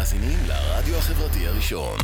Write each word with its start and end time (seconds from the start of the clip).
מאזינים 0.00 0.38
לרדיו 0.48 0.96
החברתי 0.96 1.46
הראשון. 1.46 1.98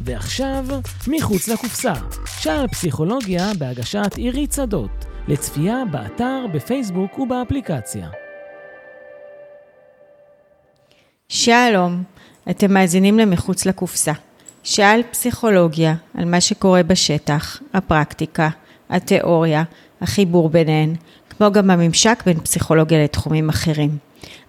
ועכשיו, 0.00 0.64
מחוץ 1.08 1.48
לקופסה, 1.48 1.92
שער 2.40 2.66
פסיכולוגיה 2.66 3.50
בהגשת 3.58 4.16
עירית 4.16 4.52
שדות, 4.52 5.04
לצפייה 5.28 5.76
באתר, 5.90 6.46
בפייסבוק 6.54 7.18
ובאפליקציה. 7.18 8.08
שלום, 11.28 12.02
אתם 12.50 12.74
מאזינים 12.74 13.18
ל"מחוץ 13.18 13.66
לקופסה". 13.66 14.12
שעל 14.62 15.00
פסיכולוגיה, 15.10 15.94
על 16.14 16.24
מה 16.24 16.40
שקורה 16.40 16.82
בשטח, 16.82 17.60
הפרקטיקה, 17.74 18.48
התיאוריה, 18.90 19.62
החיבור 20.00 20.48
ביניהן, 20.48 20.94
כמו 21.30 21.52
גם 21.52 21.70
הממשק 21.70 22.22
בין 22.26 22.40
פסיכולוגיה 22.40 23.04
לתחומים 23.04 23.48
אחרים. 23.48 23.98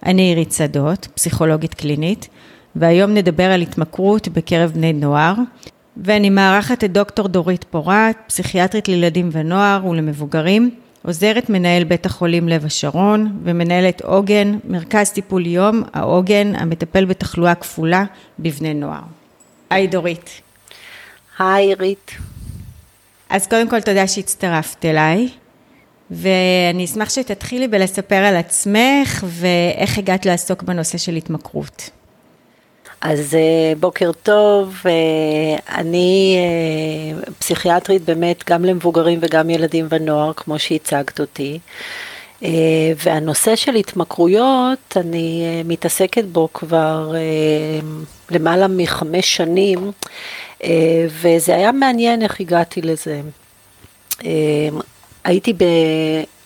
אני 0.06 0.22
עירית 0.22 0.52
שדות, 0.52 1.08
פסיכולוגית 1.14 1.74
קלינית, 1.74 2.28
והיום 2.76 3.14
נדבר 3.14 3.44
על 3.44 3.62
התמכרות 3.62 4.28
בקרב 4.28 4.70
בני 4.70 4.92
נוער, 4.92 5.34
ואני 5.96 6.30
מארחת 6.30 6.84
את 6.84 6.92
דוקטור 6.92 7.28
דורית 7.28 7.64
פורת, 7.64 8.16
פסיכיאטרית 8.26 8.88
לילדים 8.88 9.28
ונוער 9.32 9.86
ולמבוגרים, 9.86 10.70
עוזרת 11.02 11.50
מנהל 11.50 11.84
בית 11.84 12.06
החולים 12.06 12.48
לב 12.48 12.64
השרון 12.64 13.38
ומנהלת 13.44 14.02
עוגן, 14.02 14.58
מרכז 14.68 15.10
טיפול 15.10 15.46
יום, 15.46 15.82
העוגן, 15.92 16.52
המטפל 16.54 17.04
בתחלואה 17.04 17.54
כפולה 17.54 18.04
בבני 18.38 18.74
נוער. 18.74 19.02
היי 19.70 19.86
דורית. 19.86 20.30
היי 21.38 21.66
עירית. 21.66 22.10
אז 23.30 23.46
קודם 23.46 23.70
כל 23.70 23.80
תודה 23.80 24.06
שהצטרפת 24.06 24.84
אליי, 24.84 25.28
ואני 26.10 26.84
אשמח 26.84 27.10
שתתחילי 27.10 27.68
בלספר 27.68 28.16
על 28.16 28.36
עצמך 28.36 29.24
ואיך 29.24 29.98
הגעת 29.98 30.26
לעסוק 30.26 30.62
בנושא 30.62 30.98
של 30.98 31.14
התמכרות. 31.14 31.90
אז 33.08 33.34
אה, 33.34 33.72
בוקר 33.80 34.10
טוב, 34.22 34.82
אה, 34.86 34.92
אני 35.78 36.36
אה, 36.38 37.32
פסיכיאטרית 37.38 38.02
באמת 38.02 38.44
גם 38.50 38.64
למבוגרים 38.64 39.18
וגם 39.22 39.50
ילדים 39.50 39.86
ונוער, 39.90 40.32
כמו 40.32 40.58
שהצגת 40.58 41.20
אותי. 41.20 41.58
והנושא 43.04 43.56
של 43.56 43.74
התמכרויות, 43.74 44.96
אני 44.96 45.44
מתעסקת 45.64 46.24
בו 46.24 46.48
כבר 46.54 47.12
למעלה 48.30 48.68
מחמש 48.68 49.36
שנים, 49.36 49.92
וזה 51.22 51.54
היה 51.54 51.72
מעניין 51.72 52.22
איך 52.22 52.40
הגעתי 52.40 52.82
לזה. 52.82 53.20
הייתי 55.24 55.52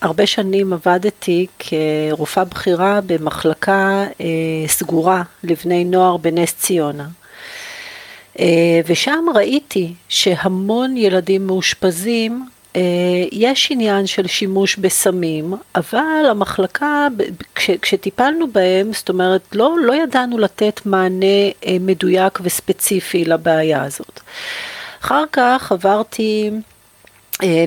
הרבה 0.03 0.27
שנים 0.27 0.73
עבדתי 0.73 1.47
כרופאה 1.59 2.45
בכירה 2.45 3.01
במחלקה 3.07 4.05
אה, 4.21 4.27
סגורה 4.67 5.23
לבני 5.45 5.85
נוער 5.85 6.17
בנס 6.17 6.55
ציונה. 6.55 7.07
אה, 8.39 8.81
ושם 8.87 9.25
ראיתי 9.35 9.95
שהמון 10.09 10.97
ילדים 10.97 11.47
מאושפזים, 11.47 12.47
אה, 12.77 12.81
יש 13.33 13.69
עניין 13.71 14.07
של 14.07 14.27
שימוש 14.27 14.77
בסמים, 14.77 15.55
אבל 15.75 16.27
המחלקה, 16.31 17.07
כש, 17.55 17.71
כשטיפלנו 17.71 18.51
בהם, 18.53 18.93
זאת 18.93 19.09
אומרת, 19.09 19.43
לא, 19.53 19.77
לא 19.85 19.95
ידענו 20.03 20.39
לתת 20.39 20.81
מענה 20.85 21.27
מדויק 21.81 22.39
וספציפי 22.43 23.25
לבעיה 23.25 23.83
הזאת. 23.83 24.21
אחר 25.03 25.25
כך 25.33 25.73
עברתי 25.73 26.51
אה, 26.53 26.59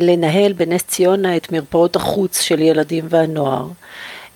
לנהל 0.02 0.54
בנס 0.54 0.84
ציונה 0.84 1.38
את 1.38 1.52
מרפאות 1.52 1.96
החוץ 1.96 2.42
של 2.42 2.60
ילדים 2.62 3.06
והנוער. 3.10 3.68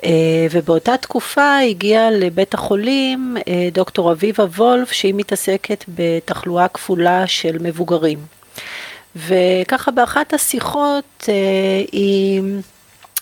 אה, 0.03 0.47
ובאותה 0.51 0.97
תקופה 0.97 1.57
הגיעה 1.59 2.11
לבית 2.11 2.53
החולים 2.53 3.37
אה, 3.47 3.69
דוקטור 3.71 4.11
אביבה 4.11 4.43
וולף 4.43 4.91
שהיא 4.91 5.13
מתעסקת 5.13 5.83
בתחלואה 5.87 6.67
כפולה 6.67 7.27
של 7.27 7.57
מבוגרים. 7.61 8.19
וככה 9.15 9.91
באחת 9.91 10.33
השיחות 10.33 11.29
היא 11.91 12.41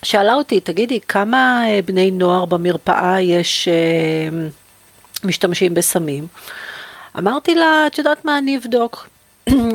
שאלה 0.03 0.33
אותי, 0.33 0.59
תגידי, 0.59 0.99
כמה 1.07 1.63
בני 1.85 2.11
נוער 2.11 2.45
במרפאה 2.45 3.21
יש 3.21 3.67
משתמשים 5.23 5.73
בסמים? 5.73 6.27
אמרתי 7.17 7.55
לה, 7.55 7.87
את 7.87 7.97
יודעת 7.97 8.25
מה, 8.25 8.37
אני 8.37 8.57
אבדוק. 8.57 9.07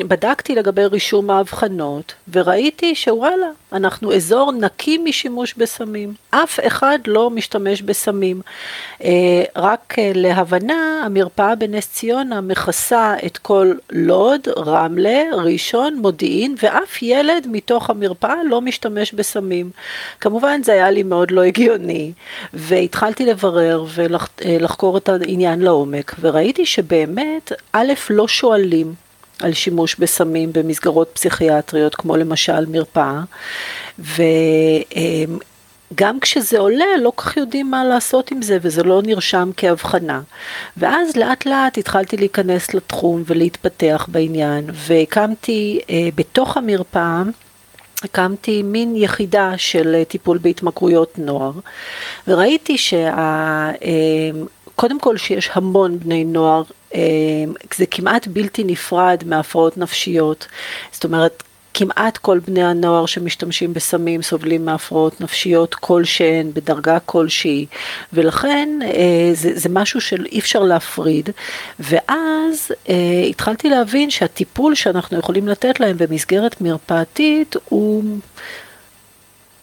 בדקתי 0.09 0.55
לגבי 0.55 0.87
רישום 0.87 1.31
האבחנות, 1.31 2.15
וראיתי 2.33 2.95
שוואלה, 2.95 3.47
אנחנו 3.73 4.15
אזור 4.15 4.53
נקי 4.53 4.99
משימוש 4.99 5.55
בסמים. 5.55 6.15
אף 6.31 6.61
אחד 6.67 6.99
לא 7.07 7.31
משתמש 7.31 7.83
בסמים. 7.83 8.41
אה, 9.05 9.43
רק 9.57 9.95
אה, 9.99 10.13
להבנה, 10.15 11.03
המרפאה 11.05 11.55
בנס 11.55 11.89
ציונה 11.93 12.41
מכסה 12.41 13.15
את 13.27 13.39
כל 13.39 13.73
לוד, 13.91 14.49
רמלה, 14.57 15.23
ראשון, 15.33 15.95
מודיעין, 15.95 16.55
ואף 16.63 17.03
ילד 17.03 17.47
מתוך 17.51 17.91
המרפאה 17.91 18.45
לא 18.45 18.61
משתמש 18.61 19.13
בסמים. 19.13 19.71
כמובן 20.21 20.63
זה 20.63 20.73
היה 20.73 20.91
לי 20.91 21.03
מאוד 21.03 21.31
לא 21.31 21.43
הגיוני, 21.43 22.13
והתחלתי 22.55 23.27
לברר 23.27 23.85
ולחקור 23.95 24.97
את 24.97 25.09
העניין 25.09 25.61
לעומק, 25.61 26.15
וראיתי 26.21 26.67
שבאמת, 26.67 27.53
א', 27.73 27.93
לא 28.11 28.29
שואלים. 28.29 29.10
על 29.41 29.53
שימוש 29.53 29.97
בסמים 29.99 30.53
במסגרות 30.53 31.11
פסיכיאטריות, 31.13 31.95
כמו 31.95 32.17
למשל 32.17 32.67
מרפאה, 32.67 33.21
וגם 33.99 34.21
כשזה 36.21 36.59
עולה, 36.59 36.85
לא 37.01 37.13
כל 37.15 37.25
כך 37.25 37.37
יודעים 37.37 37.71
מה 37.71 37.85
לעשות 37.85 38.31
עם 38.31 38.43
זה, 38.43 38.59
וזה 38.63 38.83
לא 38.83 39.03
נרשם 39.03 39.51
כהבחנה. 39.57 40.21
ואז 40.77 41.17
לאט 41.17 41.47
לאט 41.47 41.79
התחלתי 41.79 42.17
להיכנס 42.17 42.75
לתחום 42.75 43.23
ולהתפתח 43.27 44.07
בעניין, 44.09 44.65
והקמתי 44.73 45.81
אה, 45.91 46.09
בתוך 46.15 46.57
המרפאה, 46.57 47.23
הקמתי 48.03 48.63
מין 48.63 48.97
יחידה 48.97 49.53
של 49.57 50.03
טיפול 50.09 50.39
בהתמכרויות 50.39 51.19
נוער, 51.19 51.53
וראיתי 52.29 52.79
שה... 52.79 53.17
אה, 53.17 54.31
קודם 54.81 55.01
כל 55.01 55.17
שיש 55.17 55.51
המון 55.53 55.99
בני 55.99 56.25
נוער 56.25 56.63
זה 57.77 57.87
כמעט 57.91 58.27
בלתי 58.27 58.65
נפרד 58.65 59.23
מהפרעות 59.27 59.77
נפשיות. 59.77 60.47
זאת 60.93 61.05
אומרת, 61.05 61.43
כמעט 61.75 62.19
כל 62.19 62.39
בני 62.39 62.65
הנוער 62.65 63.07
שמשתמשים 63.07 63.75
בסמים 63.75 64.23
סובלים 64.23 64.65
מהפרעות 64.65 65.21
נפשיות 65.21 65.75
כלשהן, 65.75 66.51
בדרגה 66.55 66.99
כלשהי, 67.01 67.67
ולכן 68.13 68.69
אה, 68.83 69.31
זה, 69.35 69.59
זה 69.59 69.69
משהו 69.69 70.01
שאי 70.01 70.39
אפשר 70.39 70.61
להפריד. 70.61 71.31
ואז 71.81 72.73
אה, 72.89 73.25
התחלתי 73.29 73.69
להבין 73.69 74.11
שהטיפול 74.11 74.75
שאנחנו 74.75 75.19
יכולים 75.19 75.49
לתת 75.49 75.81
להם 75.81 75.97
במסגרת 75.99 76.61
מרפאתית 76.61 77.57
הוא 77.69 78.05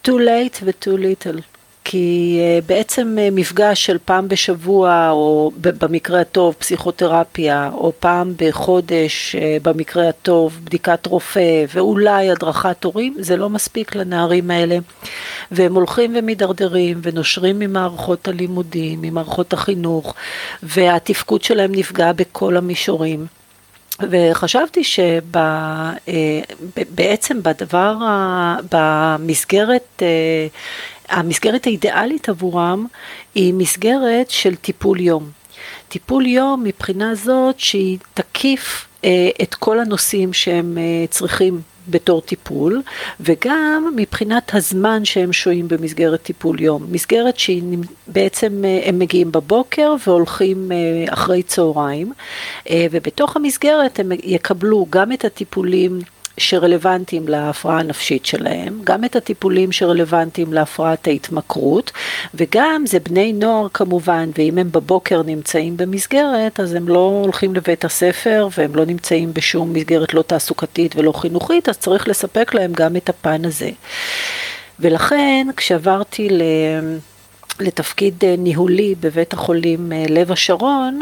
too 0.07 0.11
late 0.11 0.63
ו-too 0.63 0.97
little. 0.97 1.56
כי 1.89 2.39
אה, 2.41 2.59
בעצם 2.65 3.15
אה, 3.19 3.29
מפגש 3.31 3.85
של 3.85 3.97
פעם 4.05 4.27
בשבוע, 4.27 5.09
או 5.11 5.51
במקרה 5.61 6.21
הטוב 6.21 6.55
פסיכותרפיה, 6.59 7.69
או 7.73 7.91
פעם 7.99 8.33
בחודש, 8.39 9.35
אה, 9.35 9.57
במקרה 9.63 10.09
הטוב 10.09 10.59
בדיקת 10.63 11.05
רופא, 11.05 11.65
ואולי 11.73 12.31
הדרכת 12.31 12.83
הורים, 12.83 13.15
זה 13.19 13.37
לא 13.37 13.49
מספיק 13.49 13.95
לנערים 13.95 14.51
האלה. 14.51 14.77
והם 15.51 15.75
הולכים 15.75 16.15
ומידרדרים, 16.15 16.99
ונושרים 17.03 17.59
ממערכות 17.59 18.27
הלימודים, 18.27 19.01
ממערכות 19.01 19.53
החינוך, 19.53 20.13
והתפקוד 20.63 21.43
שלהם 21.43 21.71
נפגע 21.75 22.11
בכל 22.11 22.57
המישורים. 22.57 23.25
וחשבתי 24.01 24.83
שבעצם 26.83 27.43
בדבר, 27.43 27.95
במסגרת 28.71 30.03
המסגרת 31.09 31.67
האידיאלית 31.67 32.29
עבורם 32.29 32.85
היא 33.35 33.53
מסגרת 33.53 34.29
של 34.29 34.55
טיפול 34.55 34.99
יום. 34.99 35.29
טיפול 35.89 36.25
יום 36.25 36.63
מבחינה 36.63 37.15
זאת 37.15 37.59
שהיא 37.59 37.97
תקיף 38.13 38.87
אה, 39.05 39.29
את 39.41 39.55
כל 39.55 39.79
הנושאים 39.79 40.33
שהם 40.33 40.77
אה, 40.77 41.07
צריכים 41.09 41.61
בתור 41.89 42.21
טיפול, 42.21 42.81
וגם 43.19 43.93
מבחינת 43.95 44.55
הזמן 44.55 45.05
שהם 45.05 45.33
שוהים 45.33 45.67
במסגרת 45.67 46.21
טיפול 46.21 46.61
יום. 46.61 46.85
מסגרת 46.91 47.39
שהיא 47.39 47.63
בעצם, 48.07 48.65
אה, 48.65 48.81
הם 48.83 48.99
מגיעים 48.99 49.31
בבוקר 49.31 49.95
והולכים 50.07 50.71
אה, 50.71 51.13
אחרי 51.13 51.43
צהריים, 51.43 52.13
אה, 52.69 52.85
ובתוך 52.91 53.35
המסגרת 53.35 53.99
הם 53.99 54.11
יקבלו 54.23 54.85
גם 54.89 55.11
את 55.11 55.25
הטיפולים 55.25 55.99
שרלוונטיים 56.37 57.27
להפרעה 57.27 57.79
הנפשית 57.79 58.25
שלהם, 58.25 58.79
גם 58.83 59.03
את 59.03 59.15
הטיפולים 59.15 59.71
שרלוונטיים 59.71 60.53
להפרעת 60.53 61.07
ההתמכרות, 61.07 61.91
וגם 62.33 62.83
זה 62.85 62.99
בני 62.99 63.33
נוער 63.33 63.67
כמובן, 63.73 64.29
ואם 64.37 64.57
הם 64.57 64.71
בבוקר 64.71 65.23
נמצאים 65.23 65.77
במסגרת, 65.77 66.59
אז 66.59 66.73
הם 66.73 66.87
לא 66.87 67.21
הולכים 67.23 67.55
לבית 67.55 67.85
הספר 67.85 68.47
והם 68.57 68.75
לא 68.75 68.85
נמצאים 68.85 69.33
בשום 69.33 69.73
מסגרת 69.73 70.13
לא 70.13 70.21
תעסוקתית 70.21 70.95
ולא 70.95 71.11
חינוכית, 71.11 71.69
אז 71.69 71.77
צריך 71.77 72.07
לספק 72.07 72.53
להם 72.53 72.73
גם 72.73 72.95
את 72.95 73.09
הפן 73.09 73.45
הזה. 73.45 73.69
ולכן 74.79 75.47
כשעברתי 75.57 76.29
ל... 76.29 76.41
לתפקיד 77.59 78.23
ניהולי 78.37 78.95
בבית 78.99 79.33
החולים 79.33 79.91
לב 80.09 80.31
השרון, 80.31 80.99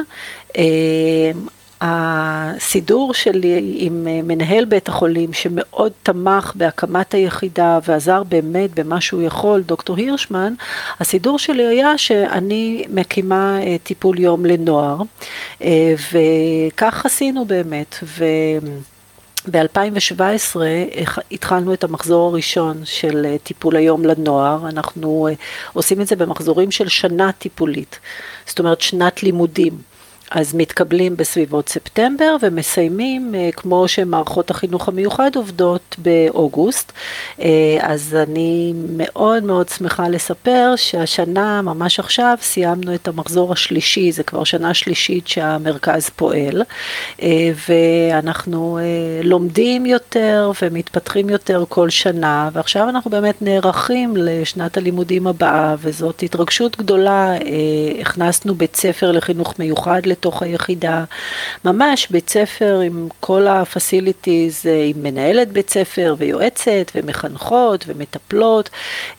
הסידור 1.82 3.14
שלי 3.14 3.76
עם 3.78 4.08
מנהל 4.28 4.66
בית 4.66 4.88
החולים 4.88 5.34
שמאוד 5.34 5.92
תמך 6.04 6.52
בהקמת 6.56 7.14
היחידה 7.14 7.80
ועזר 7.88 8.24
באמת 8.24 8.80
במה 8.80 9.02
שהוא 9.02 9.22
יכול, 9.22 9.62
דוקטור 9.62 9.98
הירשמן, 9.98 10.54
הסידור 11.00 11.40
שלי 11.40 11.68
היה 11.68 11.98
שאני 11.98 12.86
מקימה 12.90 13.60
טיפול 13.84 14.20
יום 14.20 14.46
לנוער 14.46 14.98
וכך 16.12 17.06
עשינו 17.06 17.46
באמת. 17.46 17.96
ו... 18.04 18.26
ב-2017 19.52 20.56
התחלנו 21.32 21.74
את 21.74 21.84
המחזור 21.84 22.30
הראשון 22.30 22.82
של 22.86 23.36
טיפול 23.44 23.76
היום 23.76 24.06
לנוער, 24.06 24.70
אנחנו 24.70 25.28
עושים 25.74 26.02
את 26.02 26.08
זה 26.08 26.16
במחזורים 26.16 26.72
של 26.72 26.88
שנה 26.88 27.32
טיפולית, 27.32 28.00
זאת 28.48 28.60
אומרת 28.60 28.82
שנת 28.82 29.24
לימודים. 29.24 29.95
אז 30.32 30.56
מתקבלים 30.56 31.18
בסביבות 31.18 31.70
ספטמבר 31.70 32.36
ומסיימים 32.42 33.36
אה, 33.36 33.50
כמו 33.52 33.88
שמערכות 33.88 34.52
החינוך 34.52 34.88
המיוחד 34.88 35.36
עובדות 35.36 35.96
באוגוסט. 35.98 36.92
אה, 37.42 37.78
אז 37.82 38.16
אני 38.24 38.74
מאוד 38.90 39.44
מאוד 39.44 39.70
שמחה 39.70 40.10
לספר 40.10 40.74
שהשנה, 40.76 41.62
ממש 41.62 42.00
עכשיו, 42.00 42.38
סיימנו 42.42 42.96
את 42.96 43.08
המחזור 43.08 43.54
השלישי, 43.54 44.12
זה 44.12 44.24
כבר 44.24 44.44
שנה 44.44 44.74
שלישית 44.74 45.28
שהמרכז 45.28 46.10
פועל, 46.10 46.64
אה, 47.22 47.52
ואנחנו 47.70 48.80
לומדים 49.24 49.86
יותר 49.86 50.52
ומתפתחים 50.62 51.30
יותר 51.30 51.64
כל 51.70 51.90
שנה, 51.90 52.50
ועכשיו 52.54 52.90
אנחנו 52.90 53.12
באמת 53.12 53.42
נערכים 53.42 54.14
לשנת 54.18 54.78
הלימודים 54.78 55.28
הבאה, 55.28 55.76
וזאת 55.80 56.24
התרגשות 56.24 56.78
גדולה, 56.78 57.34
הכנסנו 58.02 58.56
בית 58.56 58.76
ספר 58.76 59.12
לחינוך 59.12 59.60
מיוחד 59.60 60.02
לתוך 60.16 60.42
היחידה, 60.42 61.04
ממש 61.66 62.08
בית 62.10 62.30
ספר 62.30 62.80
עם 62.80 63.08
כל 63.20 63.48
ה-facilities, 63.48 64.68
אה, 64.68 64.86
עם 64.86 65.04
מנהלת 65.04 65.52
בית 65.52 65.70
ספר 65.70 66.16
ויועצת 66.18 66.92
ומחנכות 66.96 67.86
ומטפלות, 67.88 68.70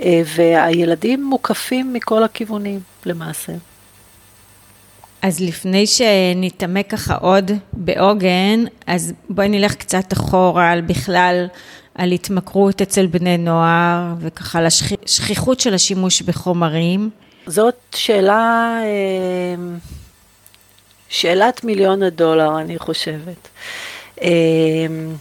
אה, 0.00 0.22
והילדים 0.36 1.24
מוקפים 1.24 1.92
מכל 1.92 2.22
הכיוונים 2.22 2.80
למעשה. 3.06 3.52
אז 5.22 5.40
לפני 5.40 5.86
שנתעמק 5.86 6.90
ככה 6.90 7.14
עוד 7.14 7.50
בעוגן, 7.72 8.64
אז 8.86 9.12
בואי 9.28 9.48
נלך 9.48 9.74
קצת 9.74 10.12
אחורה 10.12 10.70
על 10.70 10.80
בכלל, 10.80 11.46
על 11.94 12.12
התמכרות 12.12 12.82
אצל 12.82 13.06
בני 13.06 13.38
נוער, 13.38 14.14
וככה 14.20 14.58
על 14.58 14.66
השכיחות 14.66 15.60
של 15.60 15.74
השימוש 15.74 16.22
בחומרים. 16.22 17.10
זאת 17.46 17.74
שאלה... 17.94 18.78
שאלת 21.08 21.64
מיליון 21.64 22.02
הדולר, 22.02 22.60
אני 22.60 22.78
חושבת. 22.78 23.48
אמ, 24.22 25.14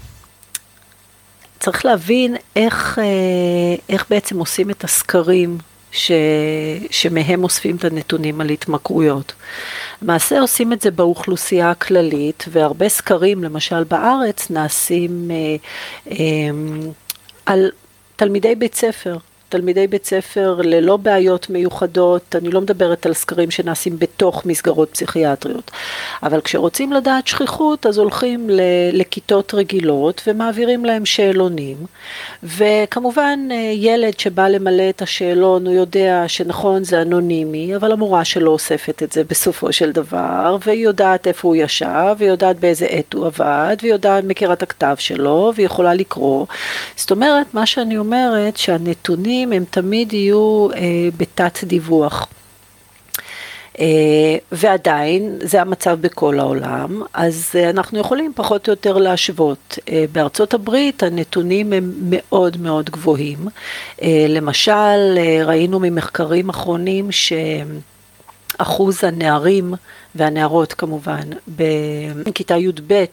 צריך 1.59 1.85
להבין 1.85 2.35
איך, 2.55 2.99
אה, 2.99 3.83
איך 3.89 4.05
בעצם 4.09 4.39
עושים 4.39 4.69
את 4.69 4.83
הסקרים 4.83 5.57
ש, 5.91 6.11
שמהם 6.91 7.43
אוספים 7.43 7.75
את 7.75 7.83
הנתונים 7.83 8.41
על 8.41 8.49
התמכרויות. 8.49 9.33
למעשה 10.01 10.39
עושים 10.39 10.73
את 10.73 10.81
זה 10.81 10.91
באוכלוסייה 10.91 11.71
הכללית, 11.71 12.45
והרבה 12.51 12.89
סקרים, 12.89 13.43
למשל 13.43 13.83
בארץ, 13.83 14.49
נעשים 14.49 15.31
אה, 15.31 15.55
אה, 16.11 16.17
על 17.45 17.71
תלמידי 18.15 18.55
בית 18.55 18.75
ספר. 18.75 19.17
תלמידי 19.49 19.87
בית 19.87 20.05
ספר 20.05 20.59
ללא 20.63 20.97
בעיות 20.97 21.49
מיוחדות, 21.49 22.35
אני 22.35 22.51
לא 22.51 22.61
מדברת 22.61 23.05
על 23.05 23.13
סקרים 23.13 23.51
שנעשים 23.51 23.99
בתוך 23.99 24.45
מסגרות 24.45 24.89
פסיכיאטריות, 24.91 25.71
אבל 26.23 26.41
כשרוצים 26.41 26.93
לדעת 26.93 27.27
שכיחות 27.27 27.85
אז 27.85 27.97
הולכים 27.97 28.49
לכיתות 28.93 29.53
רגילות 29.53 30.21
ומעבירים 30.27 30.85
להם 30.85 31.05
שאלונים, 31.05 31.77
וכמובן 32.43 33.39
אה, 33.51 33.55
ילד 33.75 34.19
שבא 34.19 34.47
למלא 34.47 34.89
את 34.89 35.01
השאלון 35.01 35.67
הוא 35.67 35.75
יודע 35.75 36.23
שנכון 36.27 36.83
זה 36.83 37.01
אנונימי, 37.01 37.75
אבל 37.75 37.91
המורה 37.91 38.25
שלו 38.25 38.51
אוספת 38.51 39.03
את 39.03 39.11
זה 39.11 39.23
בסופו 39.23 39.73
של 39.73 39.91
דבר, 39.91 40.57
והיא 40.65 40.83
יודעת 40.83 41.27
איפה 41.27 41.47
הוא 41.47 41.55
ישב, 41.55 42.15
והיא 42.17 42.29
יודעת 42.29 42.59
באיזה 42.59 42.85
עת 42.85 43.13
הוא 43.13 43.25
עבד, 43.25 43.77
והיא 43.81 43.93
יודעת, 43.93 44.23
מכירה 44.23 44.53
את 44.53 44.63
הכתב 44.63 44.95
שלו, 44.99 45.51
והיא 45.55 45.65
יכולה 45.65 45.93
לקרוא. 45.93 46.45
זאת 46.95 47.11
אומרת, 47.11 47.53
מה 47.53 47.65
שאני 47.65 47.97
אומרת, 47.97 48.57
שהנתונים 48.57 49.34
הנתונים 49.35 49.51
הם 49.51 49.65
תמיד 49.69 50.13
יהיו 50.13 50.67
אה, 50.75 51.09
בתת 51.17 51.63
דיווח. 51.63 52.27
אה, 53.79 54.37
ועדיין 54.51 55.39
זה 55.41 55.61
המצב 55.61 55.97
בכל 56.01 56.39
העולם, 56.39 57.01
אז 57.13 57.51
אה, 57.55 57.69
אנחנו 57.69 57.99
יכולים 57.99 58.31
פחות 58.35 58.67
או 58.67 58.73
יותר 58.73 58.97
להשוות. 58.97 59.79
אה, 59.89 60.05
בארצות 60.11 60.53
הברית 60.53 61.03
הנתונים 61.03 61.73
הם 61.73 61.93
מאוד 62.09 62.57
מאוד 62.57 62.89
גבוהים. 62.89 63.47
אה, 64.01 64.25
למשל, 64.29 65.17
אה, 65.17 65.41
ראינו 65.45 65.79
ממחקרים 65.79 66.49
אחרונים 66.49 67.09
שאחוז 68.57 69.03
הנערים 69.03 69.73
והנערות 70.15 70.73
כמובן 70.73 71.29
בכיתה 72.25 72.57
י"ב 72.57 73.05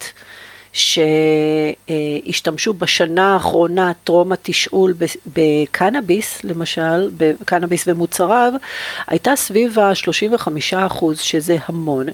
שהשתמשו 0.73 2.75
בשנה 2.75 3.35
האחרונה 3.35 3.93
טרום 4.05 4.33
התשאול 4.33 4.95
בקנאביס, 5.27 6.45
למשל, 6.45 7.11
בקנאביס 7.17 7.85
ומוצריו, 7.87 8.53
הייתה 9.07 9.37
סביב 9.37 9.79
ה-35 9.79 10.49
אחוז, 10.87 11.19
שזה 11.19 11.57
המון. 11.67 12.07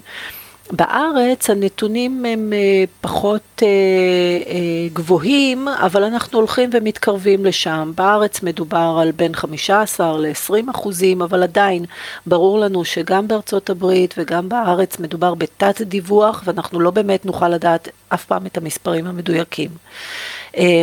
בארץ 0.71 1.49
הנתונים 1.49 2.25
הם 2.25 2.53
אה, 2.53 2.83
פחות 3.01 3.41
אה, 3.63 3.67
אה, 3.67 4.87
גבוהים, 4.93 5.67
אבל 5.67 6.03
אנחנו 6.03 6.39
הולכים 6.39 6.69
ומתקרבים 6.73 7.45
לשם. 7.45 7.91
בארץ 7.95 8.43
מדובר 8.43 8.97
על 9.01 9.11
בין 9.11 9.35
15 9.35 10.17
ל-20 10.17 10.71
אחוזים, 10.71 11.21
אבל 11.21 11.43
עדיין 11.43 11.85
ברור 12.25 12.59
לנו 12.59 12.85
שגם 12.85 13.27
בארצות 13.27 13.69
הברית 13.69 14.15
וגם 14.17 14.49
בארץ 14.49 14.99
מדובר 14.99 15.33
בתת 15.33 15.81
דיווח, 15.81 16.43
ואנחנו 16.45 16.79
לא 16.79 16.91
באמת 16.91 17.25
נוכל 17.25 17.49
לדעת 17.49 17.89
אף 18.09 18.25
פעם 18.25 18.45
את 18.45 18.57
המספרים 18.57 19.07
המדויקים. 19.07 19.69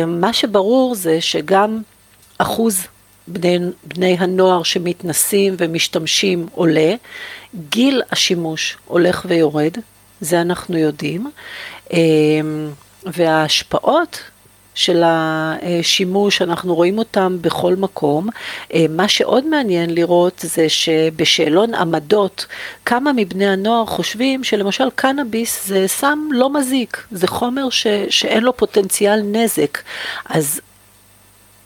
מה 0.07 0.33
שברור 0.33 0.95
זה 0.95 1.21
שגם 1.21 1.81
אחוז 2.37 2.87
בני, 3.27 3.59
בני 3.83 4.15
הנוער 4.19 4.63
שמתנסים 4.63 5.55
ומשתמשים 5.57 6.47
עולה, 6.55 6.93
גיל 7.69 8.01
השימוש 8.11 8.77
הולך 8.85 9.25
ויורד, 9.29 9.71
זה 10.21 10.41
אנחנו 10.41 10.77
יודעים, 10.77 11.31
אמ, 11.93 12.69
וההשפעות 13.05 14.19
של 14.75 15.03
השימוש, 15.05 16.41
אנחנו 16.41 16.75
רואים 16.75 16.97
אותם 16.97 17.37
בכל 17.41 17.75
מקום. 17.75 18.29
אמ, 18.73 18.85
מה 18.89 19.07
שעוד 19.07 19.47
מעניין 19.47 19.95
לראות 19.95 20.41
זה 20.43 20.69
שבשאלון 20.69 21.73
עמדות, 21.73 22.45
כמה 22.85 23.13
מבני 23.13 23.47
הנוער 23.47 23.85
חושבים 23.85 24.43
שלמשל 24.43 24.89
קנאביס 24.95 25.67
זה 25.67 25.87
סם 25.87 26.19
לא 26.31 26.53
מזיק, 26.53 27.03
זה 27.11 27.27
חומר 27.27 27.69
ש, 27.69 27.87
שאין 28.09 28.43
לו 28.43 28.57
פוטנציאל 28.57 29.21
נזק. 29.21 29.77
אז 30.25 30.61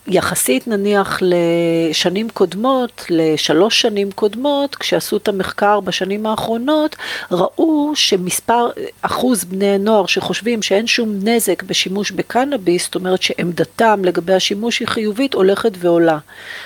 יחסית 0.07 0.67
נניח 0.67 1.19
לשנים 1.21 2.29
קודמות, 2.29 3.05
לשלוש 3.09 3.81
שנים 3.81 4.11
קודמות, 4.11 4.75
כשעשו 4.75 5.17
את 5.17 5.27
המחקר 5.27 5.79
בשנים 5.79 6.25
האחרונות, 6.25 6.95
ראו 7.31 7.91
שמספר, 7.95 8.69
אחוז 9.01 9.43
בני 9.43 9.77
נוער 9.77 10.05
שחושבים 10.05 10.61
שאין 10.61 10.87
שום 10.87 11.19
נזק 11.23 11.63
בשימוש 11.63 12.11
בקנאביס, 12.11 12.83
זאת 12.85 12.95
אומרת 12.95 13.21
שעמדתם 13.21 14.01
לגבי 14.03 14.33
השימוש 14.33 14.79
היא 14.79 14.87
חיובית, 14.87 15.33
הולכת 15.33 15.71
ועולה. 15.77 16.17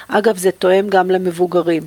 אגב, 0.07 0.37
זה 0.37 0.51
תואם 0.51 0.89
גם 0.89 1.11
למבוגרים. 1.11 1.83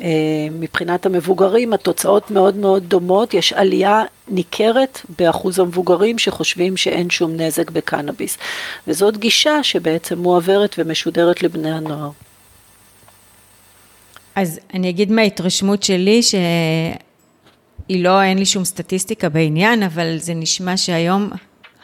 אה, 0.00 0.08
מבחינת 0.50 1.06
המבוגרים 1.06 1.72
התוצאות 1.72 2.30
מאוד 2.30 2.56
מאוד 2.56 2.84
דומות, 2.88 3.34
יש 3.34 3.52
עלייה 3.52 4.02
ניכרת 4.28 5.00
באחוז 5.18 5.58
המבוגרים 5.58 6.18
שחושבים 6.18 6.76
שאין 6.76 7.10
שום 7.10 7.36
נזק 7.36 7.70
בקנאביס. 7.70 8.38
וזאת 8.86 9.16
גישה 9.16 9.62
שבעצם 9.62 10.18
מועברת 10.18 10.74
ומשודרת 10.78 11.42
לבני 11.42 11.72
הנוער. 11.72 12.10
אז 14.34 14.60
אני 14.74 14.90
אגיד 14.90 15.12
מההתרשמות 15.12 15.82
שלי, 15.82 16.22
שהיא 16.22 18.04
לא, 18.04 18.22
אין 18.22 18.38
לי 18.38 18.46
שום 18.46 18.64
סטטיסטיקה 18.64 19.28
בעניין, 19.28 19.82
אבל 19.82 20.16
זה 20.18 20.34
נשמע 20.34 20.76
שהיום 20.76 21.30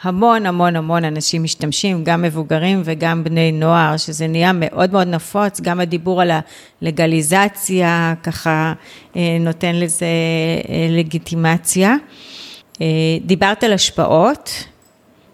המון 0.01 0.45
המון 0.45 0.75
המון 0.75 1.05
אנשים 1.05 1.43
משתמשים, 1.43 2.03
גם 2.03 2.21
מבוגרים 2.21 2.81
וגם 2.85 3.23
בני 3.23 3.51
נוער, 3.51 3.97
שזה 3.97 4.27
נהיה 4.27 4.51
מאוד 4.53 4.91
מאוד 4.91 5.07
נפוץ, 5.07 5.61
גם 5.61 5.79
הדיבור 5.79 6.21
על 6.21 6.31
הלגליזציה 6.81 8.13
ככה 8.23 8.73
אה, 9.15 9.37
נותן 9.39 9.75
לזה 9.75 10.05
אה, 10.69 10.87
לגיטימציה. 10.89 11.95
אה, 12.81 12.87
דיברת 13.21 13.63
על 13.63 13.73
השפעות 13.73 14.49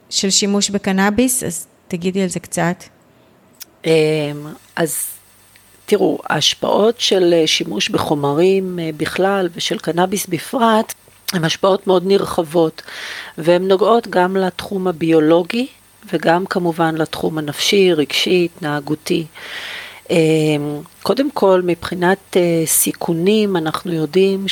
של 0.09 0.29
שימוש 0.29 0.69
בקנאביס, 0.69 1.43
אז 1.43 1.67
תגידי 1.87 2.21
על 2.21 2.27
זה 2.27 2.39
קצת. 2.39 2.83
אז 4.75 5.07
תראו, 5.85 6.19
ההשפעות 6.29 6.99
של 6.99 7.33
שימוש 7.45 7.89
בחומרים 7.89 8.79
בכלל 8.97 9.49
ושל 9.55 9.77
קנאביס 9.77 10.27
בפרט, 10.27 10.93
הן 11.33 11.45
השפעות 11.45 11.87
מאוד 11.87 12.03
נרחבות, 12.05 12.81
והן 13.37 13.67
נוגעות 13.67 14.07
גם 14.07 14.37
לתחום 14.37 14.87
הביולוגי 14.87 15.67
וגם 16.13 16.45
כמובן 16.45 16.95
לתחום 16.95 17.37
הנפשי, 17.37 17.93
רגשי, 17.93 18.47
התנהגותי. 18.55 19.25
קודם 21.03 21.31
כל, 21.31 21.61
מבחינת 21.63 22.37
סיכונים, 22.65 23.57
אנחנו 23.57 23.93
יודעים 23.93 24.45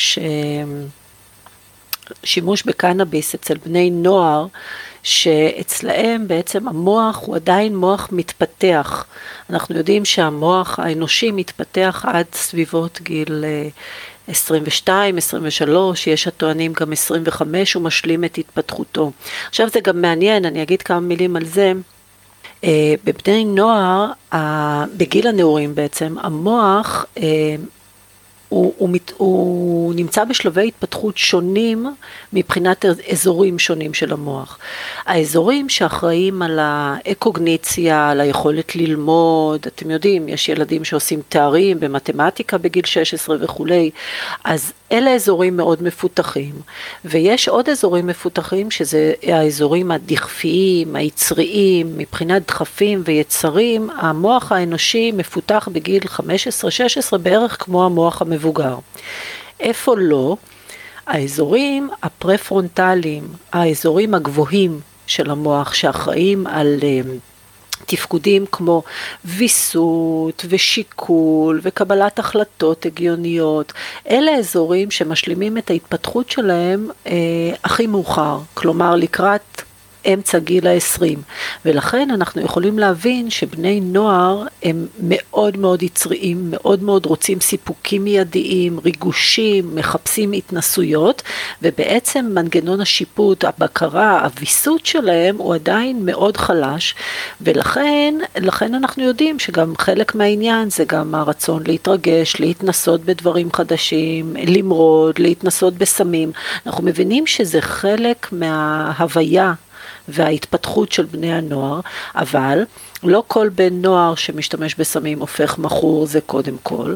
ששימוש 2.24 2.64
בקנאביס 2.64 3.36
אצל 3.36 3.58
בני 3.66 3.90
נוער, 3.90 4.46
שאצלהם 5.04 6.28
בעצם 6.28 6.68
המוח 6.68 7.22
הוא 7.26 7.36
עדיין 7.36 7.76
מוח 7.78 8.10
מתפתח. 8.12 9.06
אנחנו 9.50 9.78
יודעים 9.78 10.06
שהמוח 10.06 10.80
האנושי 10.80 11.32
מתפתח 11.32 12.06
עד 12.08 12.26
סביבות 12.34 13.00
גיל 13.02 13.46
22, 14.28 15.18
23, 15.18 16.08
יש 16.08 16.28
הטוענים 16.28 16.74
גם 16.74 16.92
25, 16.92 17.74
הוא 17.74 17.84
משלים 17.84 18.24
את 18.24 18.38
התפתחותו. 18.38 19.12
עכשיו 19.50 19.70
זה 19.70 19.80
גם 19.80 20.02
מעניין, 20.02 20.46
אני 20.46 20.64
אגיד 20.64 20.82
כמה 20.82 21.00
מילים 21.00 21.36
על 21.36 21.46
זה. 21.46 21.74
אה, 22.64 22.94
בבני 23.04 23.46
נוער, 23.46 24.12
בגיל 24.98 25.28
הנעורים 25.28 25.76
בעצם, 25.76 26.16
המוח 26.22 27.06
הוא, 28.54 28.74
הוא, 28.78 28.90
הוא 29.18 29.94
נמצא 29.96 30.24
בשלבי 30.24 30.68
התפתחות 30.68 31.18
שונים 31.18 31.86
מבחינת 32.34 32.86
אזורים 33.12 33.60
שונים 33.60 33.94
של 33.94 34.14
המוח. 34.14 34.60
האזורים 35.06 35.70
שאחראים 35.70 36.42
על 36.42 36.60
האקוגניציה, 36.62 38.10
על 38.10 38.22
היכולת 38.22 38.76
ללמוד, 38.76 39.66
אתם 39.68 39.92
יודעים, 39.92 40.30
יש 40.30 40.50
ילדים 40.50 40.84
שעושים 40.84 41.22
תארים 41.30 41.80
במתמטיקה 41.80 42.58
בגיל 42.58 42.86
16 42.86 43.38
וכולי, 43.42 43.90
אז 44.44 44.74
אלה 44.92 45.14
אזורים 45.14 45.58
מאוד 45.58 45.84
מפותחים, 45.84 46.54
ויש 47.06 47.48
עוד 47.48 47.70
אזורים 47.70 48.08
מפותחים 48.08 48.72
שזה 48.72 49.14
האזורים 49.24 49.92
הדכפיים, 49.92 50.96
היצריים, 50.96 51.98
מבחינת 51.98 52.48
דחפים 52.48 53.02
ויצרים, 53.06 53.90
המוח 53.90 54.52
האנושי 54.52 55.12
מפותח 55.12 55.70
בגיל 55.72 56.04
15-16 57.14 57.18
בערך 57.18 57.64
כמו 57.64 57.86
המוח 57.86 58.22
המבוגר. 58.22 58.43
איפה 59.60 59.96
לא? 59.98 60.38
האזורים 61.08 61.90
הפרפרונטליים, 62.04 63.28
האזורים 63.54 64.14
הגבוהים 64.14 64.80
של 65.08 65.30
המוח 65.30 65.74
שאחראים 65.74 66.48
על 66.48 66.80
אה, 66.84 67.02
תפקודים 67.86 68.46
כמו 68.52 68.84
ויסות 69.26 70.46
ושיקול 70.50 71.60
וקבלת 71.64 72.20
החלטות 72.20 72.86
הגיוניות, 72.86 73.74
אלה 74.10 74.32
אזורים 74.32 74.92
שמשלימים 74.92 75.58
את 75.58 75.70
ההתפתחות 75.70 76.30
שלהם 76.30 76.90
אה, 77.08 77.12
הכי 77.64 77.88
מאוחר, 77.88 78.40
כלומר 78.54 78.96
לקראת 78.96 79.62
אמצע 80.14 80.40
גיל 80.40 80.68
ה-20, 80.68 81.18
ולכן 81.66 82.12
אנחנו 82.12 82.42
יכולים 82.42 82.80
להבין 82.80 83.30
שבני 83.30 83.80
נוער 83.80 84.44
הם 84.64 84.88
מאוד 85.00 85.58
מאוד 85.58 85.84
יצריים, 85.84 86.52
מאוד 86.52 86.84
מאוד 86.84 87.06
רוצים 87.06 87.40
סיפוקים 87.40 88.04
מיידיים, 88.04 88.80
ריגושים, 88.80 89.76
מחפשים 89.76 90.32
התנסויות, 90.32 91.22
ובעצם 91.62 92.26
מנגנון 92.34 92.82
השיפוט, 92.82 93.44
הבקרה, 93.44 94.24
הוויסות 94.24 94.86
שלהם 94.86 95.38
הוא 95.38 95.56
עדיין 95.56 96.06
מאוד 96.06 96.38
חלש, 96.38 96.96
ולכן 97.42 98.14
לכן 98.38 98.76
אנחנו 98.76 99.04
יודעים 99.04 99.40
שגם 99.40 99.74
חלק 99.78 100.16
מהעניין 100.16 100.70
זה 100.70 100.84
גם 100.88 101.16
הרצון 101.16 101.64
להתרגש, 101.68 102.40
להתנסות 102.40 103.02
בדברים 103.02 103.54
חדשים, 103.54 104.36
למרוד, 104.48 105.20
להתנסות 105.20 105.74
בסמים. 105.74 106.32
אנחנו 106.66 106.84
מבינים 106.84 107.28
שזה 107.28 107.62
חלק 107.62 108.28
מההוויה 108.32 109.54
וההתפתחות 110.08 110.92
של 110.92 111.06
בני 111.06 111.34
הנוער, 111.34 111.80
אבל 112.16 112.64
לא 113.04 113.24
כל 113.28 113.50
בן 113.50 113.82
נוער 113.82 114.16
שמשתמש 114.16 114.76
בסמים 114.76 115.20
הופך 115.20 115.58
מכור, 115.58 116.06
זה 116.06 116.22
קודם 116.22 116.56
כל. 116.64 116.94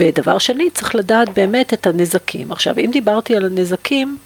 ודבר 0.00 0.38
שני, 0.38 0.70
צריך 0.70 0.94
לדעת 0.94 1.28
באמת 1.34 1.72
את 1.72 1.86
הנזקים. 1.86 2.52
עכשיו, 2.52 2.78
אם 2.78 2.90
דיברתי 2.92 3.36
על 3.36 3.44
הנזקים, 3.44 4.18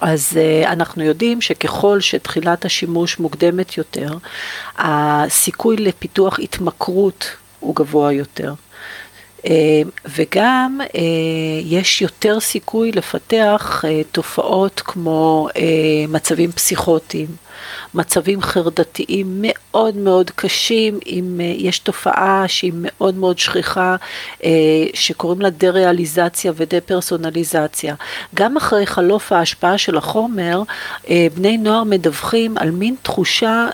אז 0.00 0.32
uh, 0.32 0.68
אנחנו 0.68 1.02
יודעים 1.02 1.40
שככל 1.40 2.00
שתחילת 2.00 2.64
השימוש 2.64 3.18
מוקדמת 3.18 3.78
יותר, 3.78 4.16
הסיכוי 4.78 5.76
לפיתוח 5.76 6.38
התמכרות 6.40 7.26
הוא 7.60 7.76
גבוה 7.76 8.12
יותר. 8.12 8.54
Uh, 9.44 9.48
וגם 10.04 10.80
uh, 10.82 10.98
יש 11.64 12.02
יותר 12.02 12.40
סיכוי 12.40 12.92
לפתח 12.92 13.84
uh, 13.84 13.88
תופעות 14.12 14.82
כמו 14.84 15.48
מצבים 16.08 16.52
פסיכוטיים, 16.52 17.28
מצבים 17.94 18.42
חרדתיים 18.42 19.26
מאוד 19.42 19.96
מאוד 19.96 20.30
קשים, 20.30 20.98
אם 21.06 21.40
אה, 21.40 21.44
יש 21.44 21.78
תופעה 21.78 22.44
שהיא 22.48 22.72
מאוד 22.74 23.14
מאוד 23.14 23.38
שכיחה, 23.38 23.96
אה, 24.44 24.50
שקוראים 24.94 25.40
לה 25.40 25.50
דה-ריאליזציה 25.50 26.52
ודה-פרסונליזציה. 26.56 27.94
גם 28.34 28.56
אחרי 28.56 28.86
חלוף 28.86 29.32
ההשפעה 29.32 29.78
של 29.78 29.96
החומר, 29.96 30.62
אה, 31.08 31.26
בני 31.34 31.58
נוער 31.58 31.84
מדווחים 31.84 32.58
על 32.58 32.70
מין 32.70 32.94
תחושה 33.02 33.68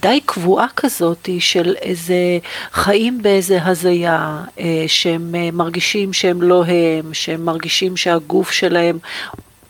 די 0.00 0.20
קבועה 0.26 0.66
כזאת 0.76 1.28
של 1.38 1.74
איזה 1.82 2.38
חיים 2.72 3.22
באיזה 3.22 3.58
הזיה, 3.64 4.40
שהם 4.86 5.34
מרגישים 5.52 6.12
שהם 6.12 6.42
לא 6.42 6.64
הם, 6.64 7.14
שהם 7.14 7.44
מרגישים 7.44 7.96
שהגוף 7.96 8.50
שלהם 8.50 8.98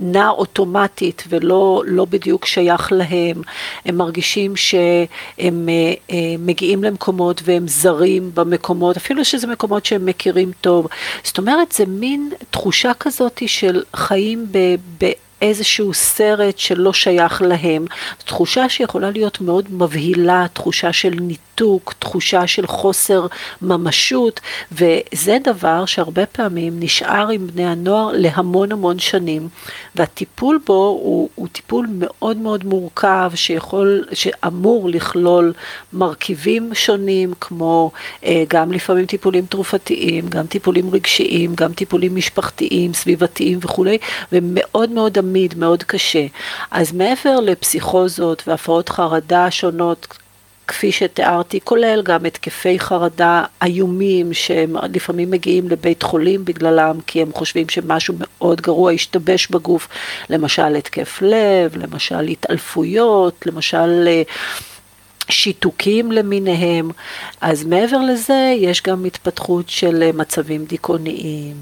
נע 0.00 0.28
אוטומטית 0.28 1.24
ולא 1.28 1.82
לא 1.86 2.04
בדיוק 2.04 2.46
שייך 2.46 2.92
להם, 2.92 3.42
הם 3.84 3.96
מרגישים 3.96 4.56
שהם 4.56 5.68
אה, 5.68 5.94
אה, 6.10 6.34
מגיעים 6.38 6.84
למקומות 6.84 7.40
והם 7.44 7.68
זרים 7.68 8.30
במקומות, 8.34 8.96
אפילו 8.96 9.24
שזה 9.24 9.46
מקומות 9.46 9.86
שהם 9.86 10.06
מכירים 10.06 10.50
טוב. 10.60 10.86
זאת 11.24 11.38
אומרת, 11.38 11.72
זה 11.72 11.86
מין 11.86 12.30
תחושה 12.50 12.94
כזאת 12.94 13.42
של 13.46 13.82
חיים 13.96 14.46
ב... 14.50 14.58
ב 14.98 15.12
איזשהו 15.44 15.94
סרט 15.94 16.58
שלא 16.58 16.92
שייך 16.92 17.42
להם, 17.42 17.84
תחושה 18.24 18.68
שיכולה 18.68 19.10
להיות 19.10 19.40
מאוד 19.40 19.64
מבהילה, 19.70 20.46
תחושה 20.52 20.92
של 20.92 21.14
ניתוק, 21.20 21.94
תחושה 21.98 22.46
של 22.46 22.66
חוסר 22.66 23.26
ממשות, 23.62 24.40
וזה 24.72 25.38
דבר 25.44 25.84
שהרבה 25.86 26.26
פעמים 26.26 26.76
נשאר 26.80 27.28
עם 27.28 27.46
בני 27.46 27.66
הנוער 27.66 28.10
להמון 28.14 28.72
המון 28.72 28.98
שנים, 28.98 29.48
והטיפול 29.94 30.60
בו 30.66 30.98
הוא, 31.02 31.28
הוא 31.34 31.48
טיפול 31.52 31.86
מאוד 31.98 32.36
מאוד 32.36 32.64
מורכב, 32.64 33.32
שיכול, 33.34 34.04
שאמור 34.12 34.88
לכלול 34.88 35.52
מרכיבים 35.92 36.70
שונים, 36.74 37.32
כמו 37.40 37.90
אה, 38.24 38.44
גם 38.48 38.72
לפעמים 38.72 39.06
טיפולים 39.06 39.46
תרופתיים, 39.46 40.28
גם 40.28 40.46
טיפולים 40.46 40.90
רגשיים, 40.90 41.54
גם 41.54 41.72
טיפולים 41.72 42.16
משפחתיים, 42.16 42.94
סביבתיים 42.94 43.58
וכולי, 43.62 43.98
ומאוד 44.32 44.90
מאוד 44.90 45.18
עמיד, 45.34 45.58
מאוד 45.58 45.82
קשה. 45.82 46.26
אז 46.70 46.92
מעבר 46.92 47.40
לפסיכוזות 47.40 48.42
והפרעות 48.46 48.88
חרדה 48.88 49.50
שונות, 49.50 50.06
כפי 50.66 50.92
שתיארתי, 50.92 51.60
כולל 51.64 52.02
גם 52.04 52.24
התקפי 52.24 52.78
חרדה 52.78 53.44
איומים 53.62 54.34
שהם 54.34 54.76
לפעמים 54.94 55.30
מגיעים 55.30 55.68
לבית 55.68 56.02
חולים 56.02 56.44
בגללם, 56.44 56.98
כי 57.06 57.22
הם 57.22 57.32
חושבים 57.32 57.68
שמשהו 57.68 58.14
מאוד 58.18 58.60
גרוע 58.60 58.92
השתבש 58.92 59.46
בגוף, 59.46 59.88
למשל 60.30 60.76
התקף 60.76 61.22
לב, 61.22 61.76
למשל 61.76 62.28
התעלפויות, 62.28 63.46
למשל 63.46 64.04
אה, 64.06 64.22
שיתוקים 65.28 66.12
למיניהם, 66.12 66.90
אז 67.40 67.64
מעבר 67.64 67.98
לזה 67.98 68.54
יש 68.56 68.82
גם 68.82 69.04
התפתחות 69.04 69.68
של 69.68 70.02
אה, 70.02 70.10
מצבים 70.14 70.64
דיכאוניים, 70.64 71.56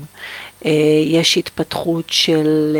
אה, 0.64 0.70
יש 1.04 1.36
התפתחות 1.36 2.04
של 2.08 2.76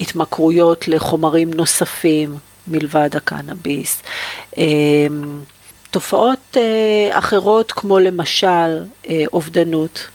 התמכרויות 0.00 0.88
לחומרים 0.88 1.50
נוספים, 1.54 2.36
מלבד 2.68 3.10
הקנאביס. 3.16 4.02
תופעות 5.96 6.56
אה, 6.56 7.18
אחרות 7.18 7.72
כמו 7.72 7.98
למשל 7.98 8.84
אה, 9.08 9.24
אובדנות. 9.32 10.08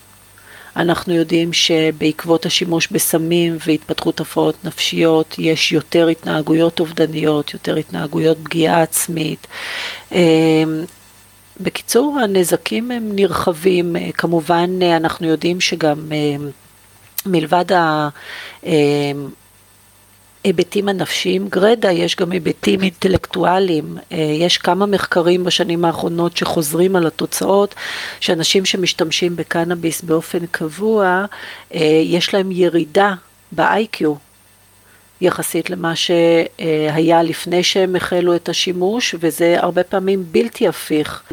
אנחנו 0.76 1.14
יודעים 1.14 1.54
שבעקבות 1.54 2.46
השימוש 2.46 2.88
בסמים 2.88 3.58
והתפתחות 3.68 4.20
הפרעות 4.20 4.66
נפשיות 4.66 5.36
יש 5.38 5.72
יותר 5.72 6.08
התנהגויות 6.08 6.80
אובדניות, 6.80 7.54
יותר 7.54 7.76
התנהגויות 7.76 8.38
פגיעה 8.44 8.82
עצמית. 8.82 9.48
אמ, 10.12 10.18
בקיצור, 11.60 12.20
הנזקים 12.24 12.92
הם 12.92 13.12
נרחבים, 13.16 13.96
כמובן 14.14 14.82
אנחנו 14.82 15.28
יודעים 15.28 15.62
שגם 15.62 16.12
מלבד 17.26 17.66
ההיבטים 20.46 20.90
הנפשיים 20.90 21.48
גרדה, 21.48 21.92
יש 21.92 22.16
גם 22.16 22.32
היבטים 22.32 22.82
אינטלקטואליים. 22.82 23.98
אה, 24.12 24.18
יש 24.18 24.58
כמה 24.58 24.86
מחקרים 24.86 25.44
בשנים 25.44 25.86
האחרונות 25.86 26.38
שחוזרים 26.38 26.96
על 26.96 27.08
התוצאות, 27.08 27.76
שאנשים 28.20 28.66
שמשתמשים 28.66 29.36
בקנאביס 29.36 30.02
באופן 30.02 30.46
קבוע, 30.52 31.26
אה, 31.74 32.02
יש 32.04 32.34
להם 32.34 32.52
ירידה 32.52 33.14
ב-IQ. 33.52 34.06
יחסית 35.22 35.70
למה 35.70 35.94
שהיה 35.96 37.24
לפני 37.24 37.64
שהם 37.64 37.96
החלו 37.96 38.36
את 38.36 38.50
השימוש, 38.50 39.16
וזה 39.20 39.56
הרבה 39.60 39.84
פעמים 39.84 40.24
בלתי 40.32 40.68
הפיך. 40.68 41.24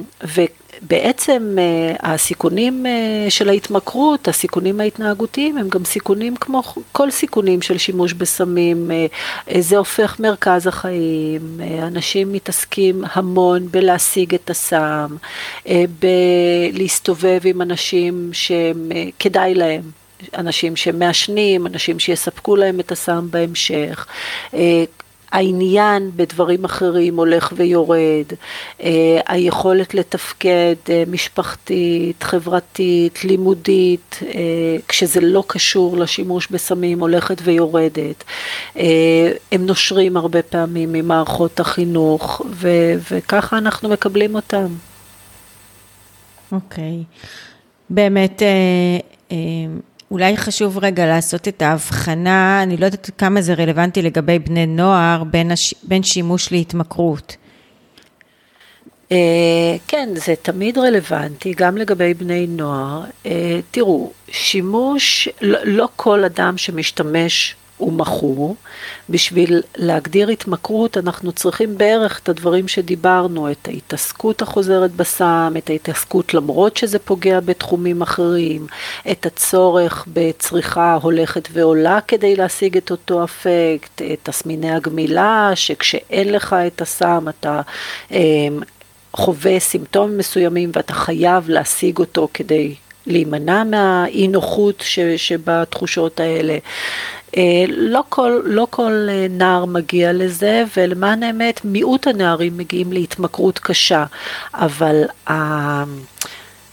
בעצם 0.83 1.57
אה, 1.59 2.13
הסיכונים 2.13 2.87
אה, 2.87 3.31
של 3.31 3.49
ההתמכרות, 3.49 4.29
הסיכונים 4.29 4.81
ההתנהגותיים, 4.81 5.59
הם 5.59 5.69
גם 5.69 5.85
סיכונים 5.85 6.37
כמו 6.37 6.63
כל 6.93 7.11
סיכונים 7.11 7.63
של 7.63 7.79
שימוש 7.79 8.13
בסמים. 8.13 8.91
אה, 8.91 9.07
זה 9.61 9.79
הופך 9.79 10.21
מרכז 10.21 10.67
החיים, 10.67 11.61
אנשים 11.83 12.33
מתעסקים 12.33 13.05
המון 13.13 13.69
בלהשיג 13.71 14.35
את 14.35 14.51
הסם, 14.51 15.17
בלהסתובב 16.73 17.41
עם 17.45 17.63
אנשים 17.63 18.31
שכדאי 18.33 19.55
להם. 19.55 19.83
אנשים 20.35 20.77
שמעשנים, 20.77 21.67
אנשים 21.67 21.99
שיספקו 21.99 22.57
להם 22.57 22.81
את 22.81 22.93
הסם 22.93 23.27
בהמשך, 23.31 24.07
העניין 25.33 26.11
בדברים 26.17 26.65
אחרים 26.65 27.17
הולך 27.17 27.53
ויורד, 27.57 28.25
אה, 28.83 29.21
היכולת 29.27 29.95
לתפקד 29.95 30.75
אה, 30.91 31.05
משפחתית, 31.07 32.23
חברתית, 32.23 33.25
לימודית, 33.25 34.21
אה, 34.23 34.77
כשזה 34.89 35.21
לא 35.21 35.45
קשור 35.47 35.97
לשימוש 35.97 36.49
בסמים 36.51 37.01
הולכת 37.01 37.37
ויורדת. 37.45 38.25
הם 39.53 39.67
נושרים 39.67 40.17
הרבה 40.17 40.43
פעמים 40.43 40.93
ממערכות 40.93 41.61
החינוך 41.61 42.43
ו- 42.51 42.95
וככה 43.11 43.59
אנחנו 43.59 43.89
מקבלים 43.89 44.35
אותם. 44.35 44.67
אוקיי, 46.53 47.03
okay. 47.03 47.27
באמת 47.91 48.43
אולי 50.11 50.37
חשוב 50.37 50.79
רגע 50.79 51.07
לעשות 51.07 51.49
את 51.49 51.63
ההבחנה, 51.63 52.63
אני 52.63 52.77
לא 52.77 52.85
יודעת 52.85 53.11
כמה 53.19 53.41
זה 53.41 53.55
רלוונטי 53.55 54.03
לגבי 54.03 54.39
בני 54.39 54.67
נוער, 54.67 55.25
בין, 55.25 55.51
הש... 55.51 55.75
בין 55.83 56.03
שימוש 56.03 56.53
להתמכרות. 56.53 57.37
Uh, 59.09 59.11
כן, 59.89 60.09
זה 60.15 60.35
תמיד 60.43 60.79
רלוונטי, 60.79 61.55
גם 61.57 61.77
לגבי 61.77 62.15
בני 62.15 62.47
נוער. 62.47 63.05
Uh, 63.25 63.29
תראו, 63.71 64.13
שימוש, 64.31 65.29
לא, 65.41 65.59
לא 65.65 65.89
כל 65.97 66.25
אדם 66.25 66.59
שמשתמש 66.59 67.57
הוא 67.79 67.93
מכור. 67.93 68.57
בשביל 69.11 69.63
להגדיר 69.77 70.29
התמכרות 70.29 70.97
אנחנו 70.97 71.33
צריכים 71.33 71.79
בערך 71.79 72.21
את 72.23 72.29
הדברים 72.29 72.69
שדיברנו, 72.69 73.51
את 73.51 73.69
ההתעסקות 73.69 74.43
החוזרת 74.43 74.93
בסם, 74.93 75.55
את 75.59 75.71
ההתעסקות 75.71 76.35
למרות 76.35 76.77
שזה 76.77 76.99
פוגע 76.99 77.41
בתחומים 77.41 78.03
אחרים, 78.03 78.67
את 79.11 79.27
הצורך 79.27 80.05
בצריכה 80.13 80.99
הולכת 81.03 81.49
ועולה 81.53 81.99
כדי 82.09 82.37
להשיג 82.37 82.77
את 82.77 82.91
אותו 82.91 83.25
אפקט, 83.25 84.03
את 84.13 84.19
תסמיני 84.23 84.73
הגמילה, 84.73 85.51
שכשאין 85.55 86.33
לך 86.33 86.57
את 86.67 86.81
הסם 86.81 87.29
אתה 87.29 87.61
אה, 88.13 88.19
חווה 89.13 89.61
סימפטומים 89.61 90.19
מסוימים 90.19 90.71
ואתה 90.75 90.93
חייב 90.93 91.49
להשיג 91.49 91.99
אותו 91.99 92.29
כדי 92.35 92.75
להימנע 93.09 93.65
מהאי 93.65 94.29
נוחות 94.29 94.85
שבתחושות 95.17 96.21
האלה. 96.21 96.59
אה, 97.37 97.65
לא 97.69 98.05
כל, 98.09 98.41
לא 98.45 98.67
כל 98.71 99.07
אה, 99.09 99.27
נער 99.31 99.65
מגיע 99.65 100.13
לזה, 100.13 100.65
ולמען 100.77 101.23
האמת 101.23 101.61
מיעוט 101.65 102.07
הנערים 102.07 102.57
מגיעים 102.57 102.93
להתמכרות 102.93 103.59
קשה, 103.59 104.05
אבל 104.55 105.03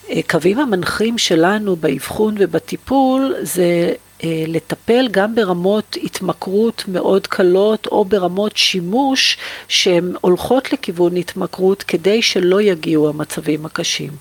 הקווים 0.10 0.60
המנחים 0.60 1.18
שלנו 1.18 1.76
באבחון 1.76 2.36
ובטיפול 2.38 3.36
זה 3.42 3.94
אה, 4.24 4.44
לטפל 4.48 5.08
גם 5.12 5.36
ברמות 5.36 5.98
התמכרות 6.04 6.84
מאוד 6.88 7.28
קלות 7.28 7.88
או 7.88 8.06
ברמות 8.06 8.58
שימוש 8.58 9.38
שהן 9.68 10.14
הולכות 10.22 10.74
לכיוון 10.74 11.18
התמכרות 11.18 11.84
כדי 11.84 12.22
שלא 12.22 12.62
יגיעו 12.62 13.10
המצבים 13.10 13.66
הקשים. 13.66 14.12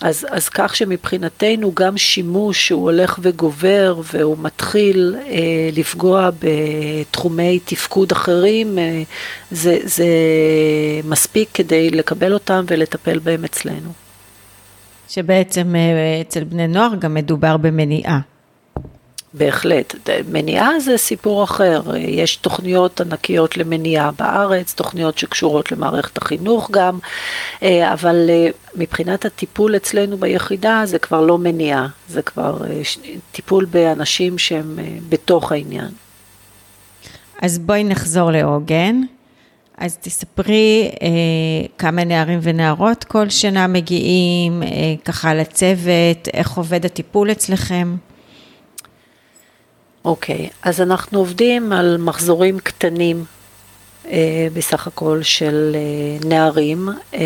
אז, 0.00 0.26
אז 0.30 0.48
כך 0.48 0.76
שמבחינתנו 0.76 1.72
גם 1.74 1.96
שימוש 1.96 2.66
שהוא 2.66 2.82
הולך 2.82 3.18
וגובר 3.22 4.00
והוא 4.12 4.36
מתחיל 4.40 5.16
אה, 5.26 5.70
לפגוע 5.72 6.30
בתחומי 6.38 7.58
תפקוד 7.64 8.12
אחרים, 8.12 8.78
אה, 8.78 9.02
זה, 9.50 9.78
זה 9.84 10.06
מספיק 11.04 11.48
כדי 11.54 11.90
לקבל 11.90 12.32
אותם 12.32 12.64
ולטפל 12.68 13.18
בהם 13.18 13.44
אצלנו. 13.44 13.92
שבעצם 15.08 15.76
אה, 15.76 16.20
אצל 16.20 16.44
בני 16.44 16.66
נוער 16.66 16.94
גם 16.94 17.14
מדובר 17.14 17.56
במניעה. 17.56 18.20
בהחלט. 19.34 19.94
מניעה 20.28 20.80
זה 20.80 20.96
סיפור 20.96 21.44
אחר. 21.44 21.82
יש 21.96 22.36
תוכניות 22.36 23.00
ענקיות 23.00 23.56
למניעה 23.56 24.10
בארץ, 24.10 24.74
תוכניות 24.74 25.18
שקשורות 25.18 25.72
למערכת 25.72 26.18
החינוך 26.18 26.70
גם, 26.70 26.98
אה, 27.62 27.92
אבל 27.92 28.26
אה, 28.30 28.48
מבחינת 28.74 29.24
הטיפול 29.24 29.76
אצלנו 29.76 30.16
ביחידה 30.16 30.82
זה 30.84 30.98
כבר 30.98 31.20
לא 31.20 31.38
מניעה, 31.38 31.86
זה 32.08 32.22
כבר 32.22 32.64
אה, 32.70 32.80
טיפול 33.32 33.64
באנשים 33.64 34.38
שהם 34.38 34.78
בתוך 35.08 35.52
העניין. 35.52 35.90
אז 37.42 37.58
בואי 37.58 37.84
נחזור 37.84 38.30
לעוגן. 38.30 39.00
אז 39.80 39.96
תספרי 40.00 40.90
אה, 41.02 41.08
כמה 41.78 42.04
נערים 42.04 42.38
ונערות 42.42 43.04
כל 43.04 43.28
שנה 43.28 43.66
מגיעים, 43.66 44.62
אה, 44.62 44.68
ככה 45.04 45.34
לצוות, 45.34 46.28
איך 46.34 46.56
עובד 46.56 46.86
הטיפול 46.86 47.32
אצלכם. 47.32 47.96
אוקיי, 50.04 50.50
אז 50.62 50.80
אנחנו 50.80 51.18
עובדים 51.18 51.72
על 51.72 51.96
מחזורים 51.98 52.58
קטנים 52.58 53.24
בסך 54.54 54.86
הכל 54.86 55.22
של 55.22 55.72
אה, 55.74 56.28
נערים. 56.28 56.88
אה, 57.14 57.20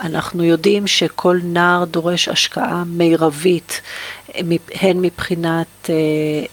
אנחנו 0.00 0.44
יודעים 0.44 0.86
שכל 0.86 1.38
נער 1.42 1.84
דורש 1.84 2.28
השקעה 2.28 2.84
מרבית 2.86 3.80
הן 4.80 5.00
מבחינת 5.00 5.90
אה, 5.90 5.94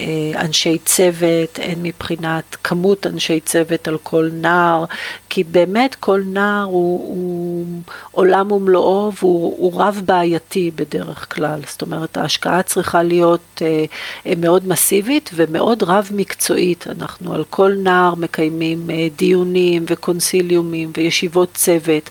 אה, 0.01 0.41
אנשי 0.41 0.77
צוות, 0.85 1.59
הן 1.61 1.79
מבחינת 1.83 2.55
כמות 2.63 3.07
אנשי 3.07 3.39
צוות 3.39 3.87
על 3.87 3.97
כל 4.03 4.29
נער, 4.33 4.85
כי 5.29 5.43
באמת 5.43 5.95
כל 5.95 6.21
נער 6.25 6.63
הוא, 6.63 6.99
הוא 7.07 7.65
עולם 8.11 8.51
ומלואו 8.51 9.11
והוא 9.19 9.81
רב 9.81 10.01
בעייתי 10.05 10.71
בדרך 10.75 11.35
כלל. 11.35 11.59
זאת 11.67 11.81
אומרת, 11.81 12.17
ההשקעה 12.17 12.63
צריכה 12.63 13.03
להיות 13.03 13.61
אה, 13.61 14.33
מאוד 14.37 14.67
מסיבית 14.67 15.29
ומאוד 15.35 15.83
רב 15.83 16.09
מקצועית. 16.11 16.87
אנחנו 16.87 17.33
על 17.33 17.43
כל 17.49 17.71
נער 17.83 18.15
מקיימים 18.15 18.89
דיונים 19.33 19.85
וקונסיליומים 19.87 20.91
וישיבות 20.97 21.49
צוות. 21.53 22.09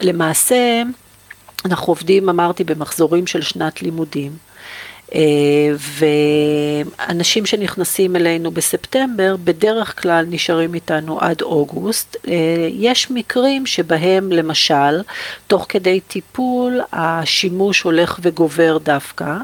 למעשה, 0.00 0.82
אנחנו 1.64 1.90
עובדים, 1.90 2.28
אמרתי, 2.28 2.64
במחזורים 2.64 3.26
של 3.26 3.42
שנת 3.42 3.82
לימודים. 3.82 4.32
אה, 5.14 5.20
ואנשים 5.78 7.46
שנכנסים 7.46 8.16
אלינו 8.16 8.50
בספטמבר 8.50 9.36
בדרך 9.44 10.02
כלל 10.02 10.24
נשארים 10.28 10.74
איתנו 10.74 11.20
עד 11.20 11.42
אוגוסט. 11.42 12.16
אה, 12.28 12.68
יש 12.70 13.10
מקרים 13.10 13.66
שבהם 13.66 14.32
למשל 14.32 15.02
תוך 15.46 15.66
כדי 15.68 16.00
טיפול 16.00 16.80
השימוש 16.92 17.82
הולך 17.82 18.18
וגובר 18.22 18.78
דווקא 18.78 19.36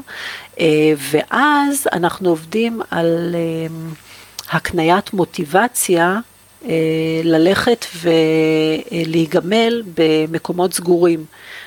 אה, 0.59 0.93
ואז 0.97 1.87
אנחנו 1.93 2.29
עובדים 2.29 2.81
על 2.91 3.35
הקניית 4.51 5.13
מוטיבציה 5.13 6.19
ללכת 7.23 7.85
ולהיגמל 8.91 9.83
במקומות 9.95 10.73
סגורים. 10.73 11.25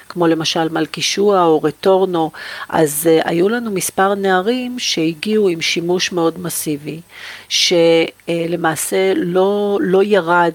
כמו 0.09 0.27
למשל 0.27 0.69
מלכישוע 0.69 1.45
או 1.45 1.63
רטורנו, 1.63 2.31
אז 2.69 3.09
uh, 3.11 3.29
היו 3.29 3.49
לנו 3.49 3.71
מספר 3.71 4.15
נערים 4.15 4.79
שהגיעו 4.79 5.49
עם 5.49 5.61
שימוש 5.61 6.13
מאוד 6.13 6.41
מסיבי, 6.41 7.01
שלמעשה 7.49 9.13
לא, 9.17 9.79
לא 9.81 10.03
ירד. 10.03 10.53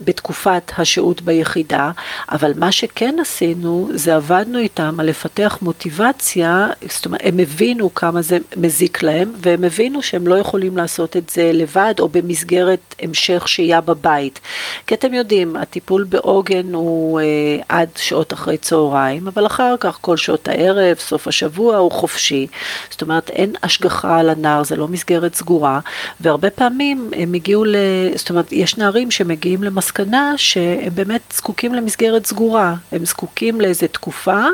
בתקופת 0.00 0.72
השהות 0.78 1.22
ביחידה, 1.22 1.90
אבל 2.30 2.52
מה 2.56 2.72
שכן 2.72 3.16
עשינו 3.20 3.88
זה 3.94 4.16
עבדנו 4.16 4.58
איתם 4.58 5.00
על 5.00 5.06
לפתח 5.06 5.58
מוטיבציה, 5.62 6.68
זאת 6.88 7.06
אומרת 7.06 7.20
הם 7.24 7.38
הבינו 7.38 7.94
כמה 7.94 8.22
זה 8.22 8.38
מזיק 8.56 9.02
להם 9.02 9.32
והם 9.36 9.64
הבינו 9.64 10.02
שהם 10.02 10.26
לא 10.26 10.34
יכולים 10.34 10.76
לעשות 10.76 11.16
את 11.16 11.30
זה 11.30 11.50
לבד 11.54 11.94
או 11.98 12.08
במסגרת 12.08 12.94
המשך 13.02 13.48
שהייה 13.48 13.80
בבית. 13.80 14.40
כי 14.86 14.94
אתם 14.94 15.14
יודעים, 15.14 15.56
הטיפול 15.56 16.04
בעוגן 16.04 16.74
הוא 16.74 17.20
אה, 17.20 17.24
עד 17.68 17.88
שעות 17.96 18.32
אחרי 18.32 18.56
צהריים, 18.56 19.28
אבל 19.28 19.46
אחר 19.46 19.74
כך 19.80 19.98
כל 20.00 20.16
שעות 20.16 20.48
הערב, 20.48 20.96
סוף 20.96 21.28
השבוע 21.28 21.76
הוא 21.76 21.90
חופשי, 21.90 22.46
זאת 22.90 23.02
אומרת 23.02 23.30
אין 23.30 23.52
השגחה 23.62 24.18
על 24.18 24.30
הנער, 24.30 24.64
זה 24.64 24.76
לא 24.76 24.88
מסגרת 24.88 25.34
סגורה, 25.34 25.80
והרבה 26.20 26.50
פעמים 26.50 27.10
הם 27.16 27.34
הגיעו 27.34 27.64
ל... 27.64 27.76
זאת 28.14 28.30
אומרת 28.30 28.52
יש 28.52 28.76
נערים 28.76 29.10
שמגיעים 29.10 29.62
למס... 29.62 29.87
למסקנה 29.88 30.32
שהם 30.36 30.94
באמת 30.94 31.20
זקוקים 31.32 31.74
למסגרת 31.74 32.26
סגורה, 32.26 32.74
הם 32.92 33.04
זקוקים 33.04 33.60
לאיזה 33.60 33.88
תקופה 33.88 34.44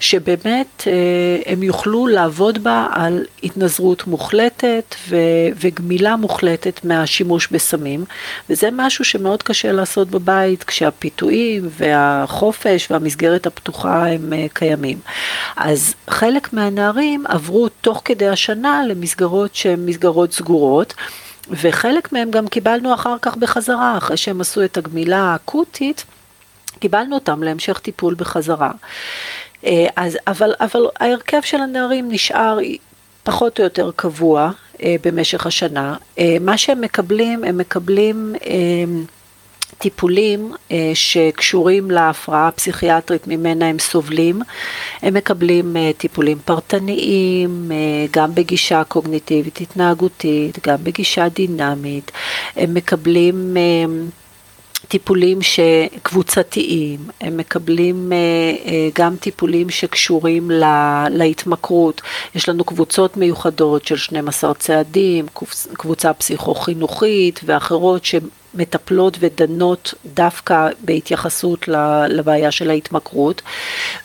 שבאמת 0.00 0.84
אה, 0.86 0.92
הם 1.52 1.62
יוכלו 1.62 2.06
לעבוד 2.06 2.64
בה 2.64 2.86
על 2.92 3.24
התנזרות 3.42 4.06
מוחלטת 4.06 4.94
ו- 5.08 5.16
וגמילה 5.60 6.16
מוחלטת 6.16 6.84
מהשימוש 6.84 7.48
בסמים, 7.50 8.04
וזה 8.50 8.68
משהו 8.72 9.04
שמאוד 9.04 9.42
קשה 9.42 9.72
לעשות 9.72 10.08
בבית 10.08 10.64
כשהפיתויים 10.64 11.68
והחופש 11.78 12.90
והמסגרת 12.90 13.46
הפתוחה 13.46 14.06
הם 14.06 14.32
אה, 14.32 14.46
קיימים. 14.52 14.98
אז 15.56 15.94
חלק 16.10 16.52
מהנערים 16.52 17.26
עברו 17.26 17.68
תוך 17.68 18.02
כדי 18.04 18.28
השנה 18.28 18.82
למסגרות 18.88 19.54
שהן 19.54 19.86
מסגרות 19.86 20.32
סגורות. 20.32 20.94
וחלק 21.50 22.12
מהם 22.12 22.30
גם 22.30 22.48
קיבלנו 22.48 22.94
אחר 22.94 23.16
כך 23.22 23.36
בחזרה, 23.36 23.98
אחרי 23.98 24.16
שהם 24.16 24.40
עשו 24.40 24.64
את 24.64 24.76
הגמילה 24.76 25.18
האקוטית, 25.18 26.04
קיבלנו 26.78 27.14
אותם 27.14 27.42
להמשך 27.42 27.78
טיפול 27.78 28.14
בחזרה. 28.14 28.70
אה, 29.64 29.86
אז, 29.96 30.18
אבל, 30.26 30.54
אבל 30.60 30.86
ההרכב 31.00 31.40
של 31.42 31.60
הנערים 31.60 32.12
נשאר 32.12 32.58
פחות 33.22 33.58
או 33.58 33.64
יותר 33.64 33.90
קבוע 33.96 34.50
אה, 34.82 34.96
במשך 35.04 35.46
השנה. 35.46 35.96
אה, 36.18 36.36
מה 36.40 36.58
שהם 36.58 36.80
מקבלים, 36.80 37.44
הם 37.44 37.58
מקבלים 37.58 38.34
טיפולים 39.78 40.52
אה, 40.72 40.90
שקשורים 40.94 41.90
להפרעה 41.90 42.48
הפסיכיאטרית 42.48 43.26
ממנה 43.26 43.68
הם 43.68 43.78
סובלים. 43.78 44.40
הם 45.02 45.14
מקבלים 45.14 45.76
אה, 45.76 45.90
טיפולים 45.96 46.38
פרטניים, 46.44 47.72
אה, 47.72 48.06
גם 48.10 48.34
בגישה 48.34 48.84
קוגניטיבית 48.84 49.60
התנהגותית, 49.60 50.66
גם 50.66 50.76
בגישה 50.82 51.28
דינמית. 51.28 52.10
הם 52.56 52.74
מקבלים 52.74 53.56
טיפולים 54.88 55.38
קבוצתיים, 56.02 56.98
הם 57.20 57.36
מקבלים 57.36 58.12
גם 58.94 59.16
טיפולים 59.16 59.70
שקשורים 59.70 60.50
להתמכרות. 61.10 62.00
יש 62.34 62.48
לנו 62.48 62.64
קבוצות 62.64 63.16
מיוחדות 63.16 63.84
של 63.84 63.96
12 63.96 64.54
צעדים, 64.54 65.26
קבוצה 65.72 66.14
פסיכו-חינוכית 66.14 67.40
ואחרות 67.44 68.04
מטפלות 68.58 69.16
ודנות 69.20 69.94
דווקא 70.14 70.68
בהתייחסות 70.80 71.68
לבעיה 72.08 72.50
של 72.50 72.70
ההתמכרות. 72.70 73.42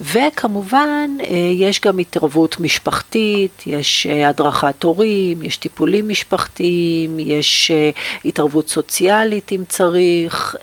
וכמובן, 0.02 1.10
אה, 1.22 1.36
יש 1.54 1.82
גם 1.82 2.00
התערבות 2.00 2.60
משפחתית, 2.60 3.64
יש 3.66 4.08
אה, 4.08 4.30
הדרכת 4.30 4.84
הורים, 4.84 5.42
יש 5.42 5.58
טיפולים 5.58 6.10
משפחתיים, 6.10 7.20
יש 7.20 7.72
אה, 7.72 7.90
התערבות 8.26 8.70
סוציאלית 8.70 9.52
אם 9.52 9.64
צריך, 9.70 10.56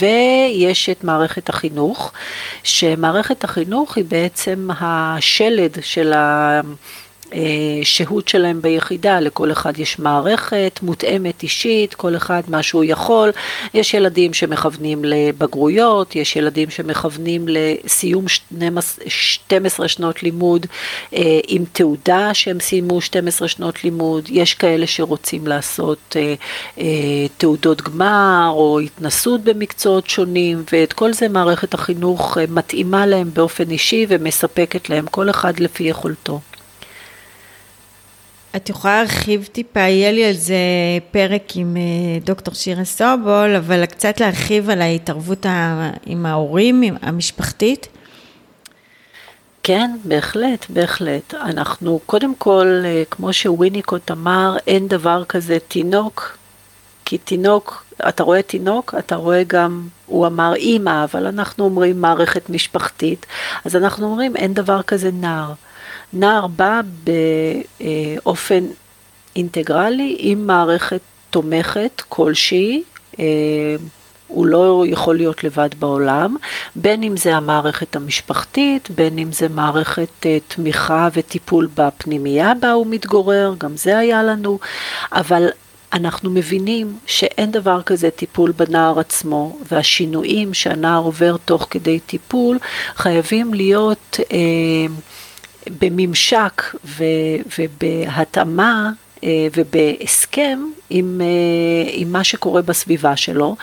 ויש 0.00 0.88
את 0.88 1.04
מערכת 1.04 1.48
החינוך, 1.48 2.12
שמערכת 2.62 3.44
החינוך 3.44 3.96
היא 3.96 4.04
בעצם 4.08 4.68
השלד 4.80 5.78
של 5.82 6.12
ה... 6.12 6.60
אה, 7.32 7.40
שהות 7.82 8.28
שלהם 8.28 8.62
ביחידה, 8.62 9.20
לכל 9.20 9.52
אחד 9.52 9.78
יש 9.78 9.98
מערכת 9.98 10.80
מותאמת 10.82 11.42
אישית, 11.42 11.94
כל 11.94 12.16
אחד 12.16 12.42
מה 12.48 12.62
שהוא 12.62 12.84
יכול. 12.84 13.30
יש 13.74 13.94
ילדים 13.94 14.34
שמכוונים 14.34 15.04
לבגרויות, 15.04 16.16
יש 16.16 16.36
ילדים 16.36 16.70
שמכוונים 16.70 17.44
לסיום 17.48 18.24
12 19.08 19.88
שנות 19.88 20.22
לימוד 20.22 20.66
אה, 21.14 21.40
עם 21.48 21.64
תעודה 21.72 22.34
שהם 22.34 22.60
סיימו 22.60 23.00
12 23.00 23.48
שנות 23.48 23.84
לימוד, 23.84 24.28
יש 24.30 24.54
כאלה 24.54 24.86
שרוצים 24.86 25.46
לעשות 25.46 26.16
אה, 26.78 27.26
תעודות 27.36 27.82
גמר 27.82 28.50
או 28.54 28.80
התנסות 28.80 29.40
במקצועות 29.44 30.08
שונים, 30.08 30.64
ואת 30.72 30.92
כל 30.92 31.12
זה 31.12 31.28
מערכת 31.28 31.74
החינוך 31.74 32.38
מתאימה 32.48 33.06
להם 33.06 33.30
באופן 33.34 33.70
אישי 33.70 34.06
ומספקת 34.08 34.90
להם, 34.90 35.06
כל 35.06 35.30
אחד 35.30 35.60
לפי 35.60 35.84
יכולתו. 35.84 36.40
את 38.56 38.68
יכולה 38.68 39.02
להרחיב 39.02 39.48
טיפה, 39.52 39.80
יהיה 39.80 40.12
לי 40.12 40.24
על 40.24 40.32
זה 40.32 40.56
פרק 41.10 41.42
עם 41.54 41.76
אה, 41.76 41.82
דוקטור 42.24 42.54
שירה 42.54 42.84
סובול, 42.84 43.56
אבל 43.58 43.86
קצת 43.86 44.20
להרחיב 44.20 44.70
על 44.70 44.82
ההתערבות 44.82 45.46
עם 46.06 46.26
ההורים, 46.26 46.82
המשפחתית? 47.02 47.88
כן, 49.62 49.90
בהחלט, 50.04 50.66
בהחלט. 50.68 51.34
אנחנו, 51.34 52.00
קודם 52.06 52.34
כל, 52.34 52.82
אה, 52.84 53.02
כמו 53.10 53.32
שוויניקוט 53.32 54.10
אמר, 54.10 54.56
אין 54.66 54.88
דבר 54.88 55.24
כזה 55.24 55.58
תינוק, 55.68 56.38
כי 57.04 57.18
תינוק, 57.18 57.84
אתה 58.08 58.22
רואה 58.22 58.42
תינוק, 58.42 58.94
אתה 58.98 59.16
רואה 59.16 59.42
גם, 59.46 59.88
הוא 60.06 60.26
אמר 60.26 60.54
אימא, 60.54 61.04
אבל 61.04 61.26
אנחנו 61.26 61.64
אומרים 61.64 62.00
מערכת 62.00 62.50
משפחתית, 62.50 63.26
אז 63.64 63.76
אנחנו 63.76 64.06
אומרים 64.06 64.36
אין 64.36 64.54
דבר 64.54 64.82
כזה 64.82 65.10
נער. 65.12 65.52
נער 66.12 66.46
בא 66.46 66.80
באופן 67.04 68.64
אינטגרלי 69.36 70.16
עם 70.18 70.46
מערכת 70.46 71.00
תומכת 71.30 72.02
כלשהי, 72.08 72.82
אה, 73.18 73.24
הוא 74.28 74.46
לא 74.46 74.84
יכול 74.88 75.16
להיות 75.16 75.44
לבד 75.44 75.68
בעולם, 75.78 76.36
בין 76.76 77.02
אם 77.02 77.16
זה 77.16 77.36
המערכת 77.36 77.96
המשפחתית, 77.96 78.90
בין 78.90 79.18
אם 79.18 79.32
זה 79.32 79.48
מערכת 79.48 80.26
אה, 80.26 80.38
תמיכה 80.48 81.08
וטיפול 81.12 81.68
בפנימייה 81.74 82.52
בה 82.60 82.72
הוא 82.72 82.86
מתגורר, 82.86 83.54
גם 83.58 83.76
זה 83.76 83.98
היה 83.98 84.22
לנו, 84.22 84.58
אבל 85.12 85.48
אנחנו 85.92 86.30
מבינים 86.30 86.98
שאין 87.06 87.50
דבר 87.50 87.82
כזה 87.82 88.10
טיפול 88.10 88.52
בנער 88.52 88.98
עצמו, 88.98 89.58
והשינויים 89.70 90.54
שהנער 90.54 91.02
עובר 91.02 91.36
תוך 91.44 91.66
כדי 91.70 92.00
טיפול 92.00 92.58
חייבים 92.96 93.54
להיות 93.54 94.20
אה, 94.32 94.36
בממשק 95.80 96.62
ו, 96.84 97.04
ובהתאמה 97.58 98.90
אה, 99.24 99.48
ובהסכם 99.56 100.58
עם, 100.90 101.20
אה, 101.20 101.90
עם 101.92 102.12
מה 102.12 102.24
שקורה 102.24 102.62
בסביבה 102.62 103.16
שלו. 103.16 103.56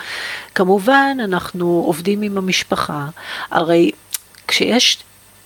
כמובן, 0.54 1.16
אנחנו 1.24 1.82
עובדים 1.86 2.22
עם 2.22 2.38
המשפחה, 2.38 3.06
הרי 3.50 3.90
כשיש 4.48 4.98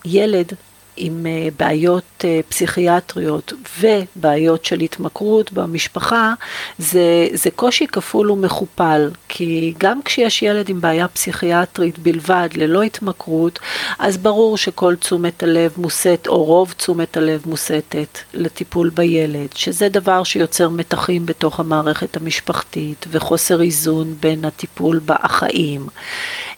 ילד 0.04 0.52
עם 0.96 1.26
אה, 1.26 1.48
בעיות 1.58 2.04
אה, 2.24 2.40
פסיכיאטריות 2.48 3.52
ובעיות 3.80 4.64
של 4.64 4.80
התמכרות 4.80 5.52
במשפחה, 5.52 6.34
זה, 6.78 7.28
זה 7.32 7.50
קושי 7.50 7.86
כפול 7.86 8.30
ומכופל, 8.30 9.10
כי 9.28 9.74
גם 9.78 10.02
כשיש 10.02 10.42
ילד 10.42 10.68
עם 10.68 10.80
בעיה 10.80 11.08
פסיכיאטרית 11.08 11.98
בלבד, 11.98 12.48
ללא 12.54 12.82
התמכרות, 12.82 13.58
אז 13.98 14.18
ברור 14.18 14.56
שכל 14.56 14.94
תשומת 14.96 15.42
הלב 15.42 15.72
מוסט, 15.76 16.26
או 16.26 16.44
רוב 16.44 16.72
תשומת 16.72 17.16
הלב 17.16 17.42
מוסטת 17.46 18.18
לטיפול 18.34 18.90
בילד, 18.90 19.48
שזה 19.54 19.88
דבר 19.88 20.24
שיוצר 20.24 20.68
מתחים 20.68 21.26
בתוך 21.26 21.60
המערכת 21.60 22.16
המשפחתית 22.16 23.06
וחוסר 23.10 23.62
איזון 23.62 24.14
בין 24.20 24.44
הטיפול 24.44 24.98
באחאים 24.98 25.86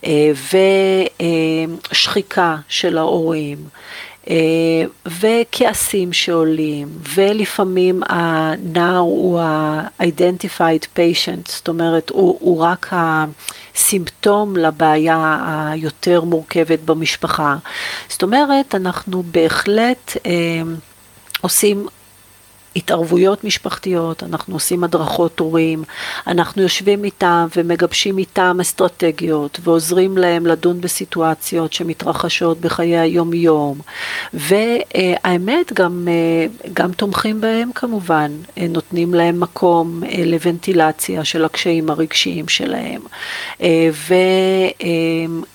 אה, 0.04 0.30
ושחיקה 1.92 2.56
של 2.68 2.98
ההורים. 2.98 3.58
אה, 4.30 4.34
וכעסים 5.06 6.12
שעולים, 6.12 6.88
ולפעמים 7.14 8.02
הנער 8.08 8.98
הוא 8.98 9.40
ה-identified 9.40 10.98
patient, 10.98 11.50
זאת 11.52 11.68
אומרת, 11.68 12.10
הוא, 12.10 12.38
הוא 12.40 12.60
רק 12.60 12.92
הסימפטום 12.92 14.56
לבעיה 14.56 15.38
היותר 15.72 16.20
מורכבת 16.20 16.78
במשפחה. 16.78 17.56
זאת 18.08 18.22
אומרת, 18.22 18.74
אנחנו 18.74 19.22
בהחלט 19.22 20.16
אה, 20.26 20.62
עושים 21.40 21.86
התערבויות 22.76 23.44
משפחתיות, 23.44 24.22
אנחנו 24.22 24.54
עושים 24.54 24.84
הדרכות 24.84 25.40
הורים, 25.40 25.84
אנחנו 26.26 26.62
יושבים 26.62 27.04
איתם 27.04 27.46
ומגבשים 27.56 28.18
איתם 28.18 28.58
אסטרטגיות 28.60 29.60
ועוזרים 29.62 30.18
להם 30.18 30.46
לדון 30.46 30.80
בסיטואציות 30.80 31.72
שמתרחשות 31.72 32.60
בחיי 32.60 32.98
היום-יום. 32.98 33.80
והאמת, 34.34 35.72
גם, 35.72 36.08
גם 36.72 36.92
תומכים 36.92 37.40
בהם 37.40 37.70
כמובן, 37.74 38.32
נותנים 38.56 39.14
להם 39.14 39.40
מקום 39.40 40.02
לוונטילציה 40.26 41.24
של 41.24 41.44
הקשיים 41.44 41.90
הרגשיים 41.90 42.48
שלהם, 42.48 43.00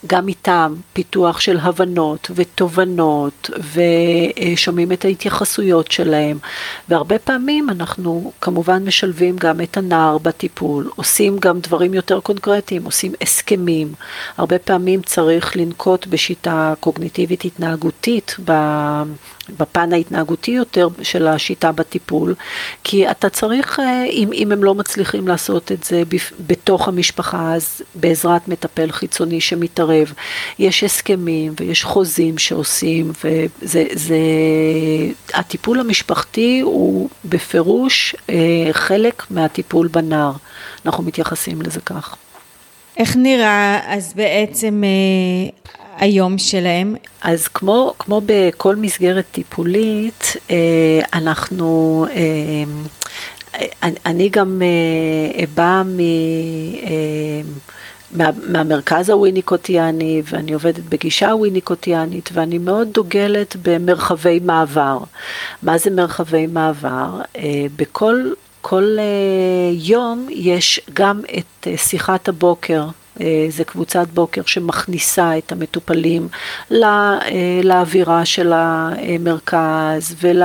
וגם 0.03 0.27
איתם 0.27 0.73
פיתוח 0.93 1.39
של 1.39 1.57
הבנות 1.61 2.31
ותובנות, 2.35 3.49
ושומעים 4.53 4.91
את 4.91 5.05
ההתייחסויות 5.05 5.91
שלהם. 5.91 6.37
והרבה 7.03 7.19
פעמים 7.19 7.69
אנחנו 7.69 8.31
כמובן 8.41 8.85
משלבים 8.85 9.35
גם 9.37 9.61
את 9.61 9.77
הנער 9.77 10.17
בטיפול, 10.17 10.89
עושים 10.95 11.37
גם 11.39 11.59
דברים 11.59 11.93
יותר 11.93 12.19
קונקרטיים, 12.19 12.85
עושים 12.85 13.11
הסכמים. 13.21 13.93
הרבה 14.37 14.59
פעמים 14.59 15.01
צריך 15.01 15.57
לנקוט 15.57 16.07
בשיטה 16.07 16.73
קוגניטיבית 16.79 17.45
התנהגותית 17.45 18.35
בפן 19.49 19.93
ההתנהגותי 19.93 20.51
יותר 20.51 20.87
של 21.01 21.27
השיטה 21.27 21.71
בטיפול, 21.71 22.35
כי 22.83 23.11
אתה 23.11 23.29
צריך, 23.29 23.79
אה, 23.79 24.05
אם, 24.05 24.29
אם 24.33 24.51
הם 24.51 24.63
לא 24.63 24.75
מצליחים 24.75 25.27
לעשות 25.27 25.71
את 25.71 25.83
זה 25.83 26.03
בתוך 26.47 26.87
המשפחה, 26.87 27.53
אז 27.53 27.81
בעזרת 27.95 28.47
מטפל 28.47 28.91
חיצוני 28.91 29.41
שמתערב. 29.41 30.13
יש 30.59 30.83
הסכמים 30.83 31.53
ויש 31.59 31.83
חוזים 31.83 32.37
שעושים, 32.37 33.11
וזה, 33.23 33.83
זה, 33.93 34.17
הטיפול 35.33 35.79
המשפחתי 35.79 36.59
הוא 36.59 36.92
בפירוש 37.25 38.15
אה, 38.29 38.35
חלק 38.71 39.23
מהטיפול 39.29 39.87
בנער. 39.87 40.31
אנחנו 40.85 41.03
מתייחסים 41.03 41.61
לזה 41.61 41.81
כך. 41.81 42.15
איך 42.97 43.15
נראה 43.15 43.79
אז 43.85 44.13
בעצם 44.13 44.83
אה, 44.83 45.73
היום 45.97 46.37
שלהם? 46.37 46.95
אז 47.21 47.47
כמו, 47.47 47.93
כמו 47.99 48.21
בכל 48.25 48.75
מסגרת 48.75 49.25
טיפולית, 49.31 50.33
אה, 50.51 50.99
אנחנו, 51.13 52.05
אה, 52.15 52.63
אני 54.05 54.29
גם 54.29 54.61
אה, 54.61 55.45
באה 55.55 55.83
מ... 55.83 55.99
מה, 58.13 58.29
מהמרכז 58.47 59.09
הוויניקוטיאני 59.09 60.21
ואני 60.25 60.53
עובדת 60.53 60.83
בגישה 60.89 61.31
הוויניקוטיאנית 61.31 62.29
ואני 62.33 62.57
מאוד 62.57 62.87
דוגלת 62.91 63.55
במרחבי 63.61 64.39
מעבר. 64.43 64.97
מה 65.63 65.77
זה 65.77 65.89
מרחבי 65.89 66.47
מעבר? 66.47 67.21
בכל 67.75 68.23
כל 68.61 68.97
יום 69.71 70.27
יש 70.29 70.81
גם 70.93 71.21
את 71.37 71.67
שיחת 71.77 72.27
הבוקר 72.29 72.87
אה, 73.21 73.45
זה 73.49 73.63
קבוצת 73.63 74.07
בוקר 74.13 74.41
שמכניסה 74.45 75.37
את 75.37 75.51
המטופלים 75.51 76.27
לא, 76.71 76.87
לאווירה 77.63 78.25
של 78.25 78.53
המרכז 78.53 80.15
ול... 80.21 80.41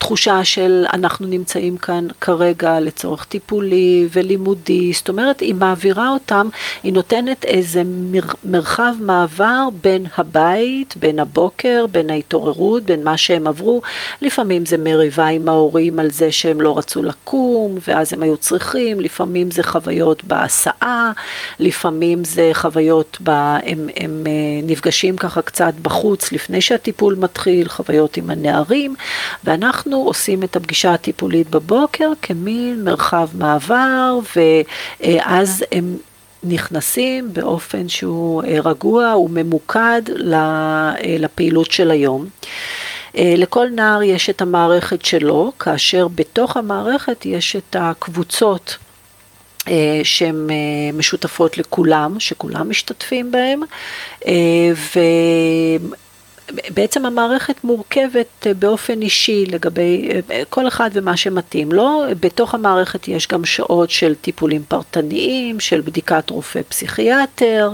תחושה 0.00 0.44
של 0.44 0.84
אנחנו 0.92 1.26
נמצאים 1.26 1.76
כאן 1.76 2.06
כרגע 2.20 2.80
לצורך 2.80 3.24
טיפולי 3.24 4.08
ולימודי, 4.12 4.92
זאת 4.92 5.08
אומרת 5.08 5.40
היא 5.40 5.54
מעבירה 5.54 6.08
אותם, 6.08 6.48
היא 6.82 6.92
נותנת 6.92 7.44
איזה 7.44 7.82
מר, 7.84 8.20
מרחב 8.44 8.94
מעבר 9.00 9.68
בין 9.82 10.06
הבית, 10.16 10.94
בין 10.96 11.18
הבוקר, 11.18 11.86
בין 11.92 12.10
ההתעוררות, 12.10 12.82
בין 12.82 13.04
מה 13.04 13.16
שהם 13.16 13.46
עברו, 13.46 13.82
לפעמים 14.22 14.66
זה 14.66 14.78
מריבה 14.78 15.26
עם 15.26 15.48
ההורים 15.48 15.98
על 15.98 16.10
זה 16.10 16.32
שהם 16.32 16.60
לא 16.60 16.78
רצו 16.78 17.02
לקום 17.02 17.78
ואז 17.88 18.12
הם 18.12 18.22
היו 18.22 18.36
צריכים, 18.36 19.00
לפעמים 19.00 19.50
זה 19.50 19.62
חוויות 19.62 20.24
בהסעה, 20.24 21.12
לפעמים 21.58 22.24
זה 22.24 22.50
חוויות, 22.52 23.18
ב, 23.22 23.30
הם, 23.30 23.88
הם 23.96 24.24
אה, 24.26 24.32
נפגשים 24.62 25.16
ככה 25.16 25.42
קצת 25.42 25.72
בחוץ 25.82 26.32
לפני 26.32 26.60
שהטיפול 26.60 27.14
מתחיל, 27.14 27.68
חוויות 27.68 28.16
עם 28.16 28.30
הנערים. 28.30 28.94
ואנחנו 29.44 29.89
אנחנו 29.90 30.04
עושים 30.04 30.42
את 30.42 30.56
הפגישה 30.56 30.94
הטיפולית 30.94 31.50
בבוקר 31.50 32.10
כמין 32.22 32.84
מרחב 32.84 33.28
מעבר, 33.34 34.18
ואז 34.36 35.64
הם 35.72 35.96
נכנסים 36.42 37.32
באופן 37.32 37.88
שהוא 37.88 38.42
אה, 38.44 38.58
רגוע 38.64 39.16
וממוקד 39.16 40.02
אה, 40.32 40.92
לפעילות 41.18 41.70
של 41.70 41.90
היום. 41.90 42.26
אה, 43.16 43.34
לכל 43.36 43.66
נער 43.74 44.02
יש 44.02 44.30
את 44.30 44.42
המערכת 44.42 45.04
שלו, 45.04 45.52
כאשר 45.58 46.08
בתוך 46.08 46.56
המערכת 46.56 47.26
יש 47.26 47.56
את 47.56 47.76
הקבוצות 47.78 48.76
שהן 50.02 50.48
משותפות 50.94 51.58
לכולם, 51.58 52.20
שכולם 52.20 52.70
משתתפים 52.70 53.32
בהן, 53.32 53.60
בעצם 56.74 57.06
המערכת 57.06 57.64
מורכבת 57.64 58.46
אה, 58.46 58.54
באופן 58.54 59.02
אישי 59.02 59.46
לגבי 59.46 60.08
אה, 60.30 60.42
כל 60.48 60.68
אחד 60.68 60.90
ומה 60.92 61.16
שמתאים 61.16 61.72
לו. 61.72 62.02
בתוך 62.20 62.54
המערכת 62.54 63.08
יש 63.08 63.28
גם 63.28 63.44
שעות 63.44 63.90
של 63.90 64.14
טיפולים 64.14 64.62
פרטניים, 64.68 65.60
של 65.60 65.80
בדיקת 65.80 66.30
רופא 66.30 66.60
פסיכיאטר. 66.68 67.72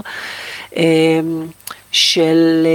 אמ, 0.75 1.47
של 1.91 2.67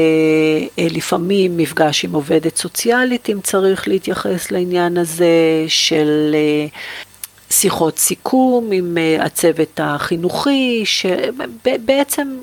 אה, 0.79 0.87
לפעמים 0.91 1.57
מפגש 1.57 2.05
עם 2.05 2.13
עובדת 2.13 2.57
סוציאלית, 2.57 3.31
אם 3.31 3.41
צריך 3.43 3.89
להתייחס 3.89 4.51
לעניין 4.51 4.99
הזה, 4.99 5.65
של 5.69 6.37
שיחות 7.51 7.99
סיכום 7.99 8.73
עם 8.73 8.99
הצוות 9.21 9.81
החינוכי, 9.83 10.83
שבעצם 10.85 12.37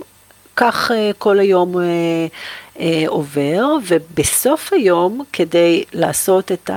כך 0.56 0.92
כל 1.18 1.40
היום 1.40 1.76
עובר, 3.08 3.66
ובסוף 3.88 4.74
היום, 4.74 5.24
כדי 5.34 5.84
לעשות 5.94 6.52
את 6.52 6.70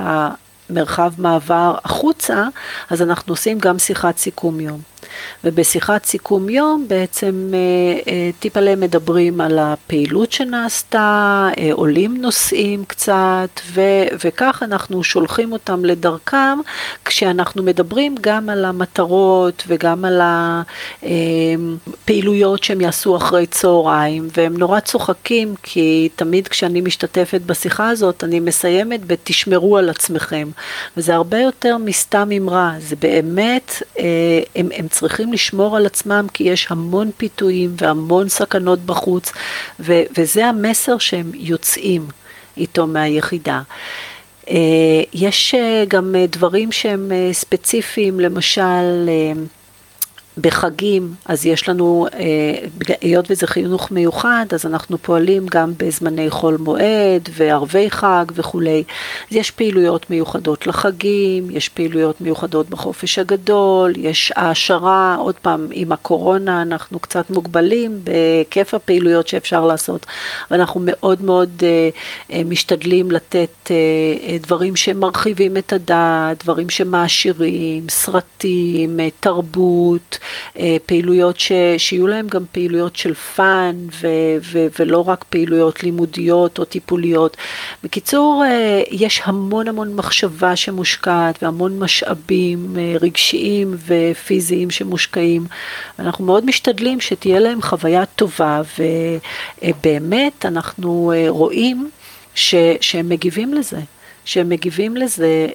המרחב 0.69 1.11
מעבר 1.17 1.75
החוצה, 1.83 2.47
אז 2.89 3.01
אנחנו 3.01 3.33
עושים 3.33 3.59
גם 3.59 3.79
שיחת 3.79 4.17
סיכום 4.17 4.59
יום. 4.59 4.93
ובשיחת 5.43 6.05
סיכום 6.05 6.49
יום 6.49 6.85
בעצם 6.87 7.51
אה, 7.53 7.59
אה, 8.11 8.29
טיפלה 8.39 8.75
מדברים 8.75 9.41
על 9.41 9.59
הפעילות 9.59 10.31
שנעשתה, 10.31 11.49
אה, 11.57 11.69
עולים 11.71 12.21
נושאים 12.21 12.85
קצת, 12.85 13.59
ו, 13.65 13.81
וכך 14.23 14.63
אנחנו 14.63 15.03
שולחים 15.03 15.51
אותם 15.51 15.85
לדרכם, 15.85 16.59
כשאנחנו 17.05 17.63
מדברים 17.63 18.15
גם 18.21 18.49
על 18.49 18.65
המטרות 18.65 19.63
וגם 19.67 20.05
על 20.05 20.21
הפעילויות 21.03 22.63
שהם 22.63 22.81
יעשו 22.81 23.17
אחרי 23.17 23.45
צהריים, 23.45 24.27
והם 24.37 24.57
נורא 24.57 24.79
צוחקים, 24.79 25.55
כי 25.63 26.09
תמיד 26.15 26.47
כשאני 26.47 26.81
משתתפת 26.81 27.41
בשיחה 27.45 27.89
הזאת, 27.89 28.23
אני 28.23 28.39
מסיימת 28.39 28.99
ב"תשמרו 29.07 29.77
על 29.77 29.89
עצמכם", 29.89 30.49
וזה 30.97 31.15
הרבה 31.15 31.39
יותר 31.39 31.77
מסתם 31.77 32.29
אמרה, 32.37 32.73
זה 32.79 32.95
באמת, 32.95 33.81
הם, 34.55 34.69
הם 34.75 34.87
צריכים 34.87 35.33
לשמור 35.33 35.77
על 35.77 35.85
עצמם 35.85 36.27
כי 36.33 36.43
יש 36.43 36.67
המון 36.69 37.11
פיתויים 37.17 37.75
והמון 37.77 38.29
סכנות 38.29 38.79
בחוץ, 38.79 39.31
ו- 39.79 40.03
וזה 40.17 40.45
המסר 40.45 40.97
שהם 40.97 41.31
יוצאים 41.33 42.07
איתו 42.57 42.87
מהיחידה. 42.87 43.61
אה, 44.49 44.55
יש 45.13 45.55
אה, 45.55 45.83
גם 45.87 46.15
אה, 46.15 46.25
דברים 46.27 46.71
שהם 46.71 47.11
ספציפיים, 47.31 48.19
למשל, 48.19 49.09
בחגים, 50.37 51.13
אז 51.25 51.45
יש 51.45 51.69
לנו, 51.69 52.07
אה, 52.13 52.89
היות 53.01 53.25
וזה 53.31 53.47
חינוך 53.47 53.91
מיוחד, 53.91 54.45
אז 54.53 54.65
אנחנו 54.65 54.97
פועלים 54.97 55.45
גם 55.51 55.73
בזמני 55.77 56.29
חול 56.29 56.57
מועד 56.57 57.29
וערבי 57.31 57.89
חג 57.91 58.25
וכולי. 58.35 58.83
אז 59.31 59.37
יש 59.37 59.51
פעילויות 59.51 60.09
מיוחדות 60.09 60.67
לחגים, 60.67 61.51
יש 61.51 61.69
פעילויות 61.69 62.21
מיוחדות 62.21 62.69
בחופש 62.69 63.19
הגדול, 63.19 63.93
יש 63.97 64.31
העשרה, 64.35 65.15
עוד 65.19 65.35
פעם, 65.35 65.67
עם 65.71 65.91
הקורונה 65.91 66.61
אנחנו 66.61 66.99
קצת 66.99 67.29
מוגבלים 67.29 67.99
בהיקף 68.03 68.73
הפעילויות 68.73 69.27
שאפשר 69.27 69.65
לעשות, 69.65 70.05
ואנחנו 70.51 70.81
מאוד 70.83 71.21
מאוד 71.21 71.49
אה, 71.63 71.89
אה, 72.31 72.43
משתדלים 72.45 73.11
לתת 73.11 73.71
דברים 74.41 74.75
שמרחיבים 74.75 75.57
את 75.57 75.73
הדעת, 75.73 76.43
דברים 76.43 76.69
שמעשירים, 76.69 77.89
סרטים, 77.89 78.99
תרבות. 79.19 80.17
אה, 80.59 80.77
פעילויות 80.85 81.39
ש, 81.39 81.51
שיהיו 81.77 82.07
להם 82.07 82.27
גם 82.27 82.43
פעילויות 82.51 82.95
של 82.95 83.13
fun 83.13 83.75
ו, 84.01 84.07
ו, 84.41 84.67
ולא 84.79 85.09
רק 85.09 85.25
פעילויות 85.29 85.83
לימודיות 85.83 86.59
או 86.59 86.65
טיפוליות. 86.65 87.37
בקיצור, 87.83 88.43
אה, 88.45 88.81
יש 88.91 89.21
המון 89.23 89.67
המון 89.67 89.95
מחשבה 89.95 90.55
שמושקעת 90.55 91.43
והמון 91.43 91.79
משאבים 91.79 92.75
אה, 92.77 92.95
רגשיים 93.01 93.75
ופיזיים 93.87 94.71
שמושקעים. 94.71 95.45
אנחנו 95.99 96.25
מאוד 96.25 96.45
משתדלים 96.45 96.99
שתהיה 96.99 97.39
להם 97.39 97.61
חוויה 97.61 98.05
טובה 98.05 98.61
ובאמת 99.63 100.45
אנחנו 100.45 101.13
רואים 101.27 101.89
ש, 102.35 102.55
שהם 102.81 103.09
מגיבים 103.09 103.53
לזה. 103.53 103.79
שהם 104.25 104.49
מגיבים 104.49 104.97
לזה, 104.97 105.47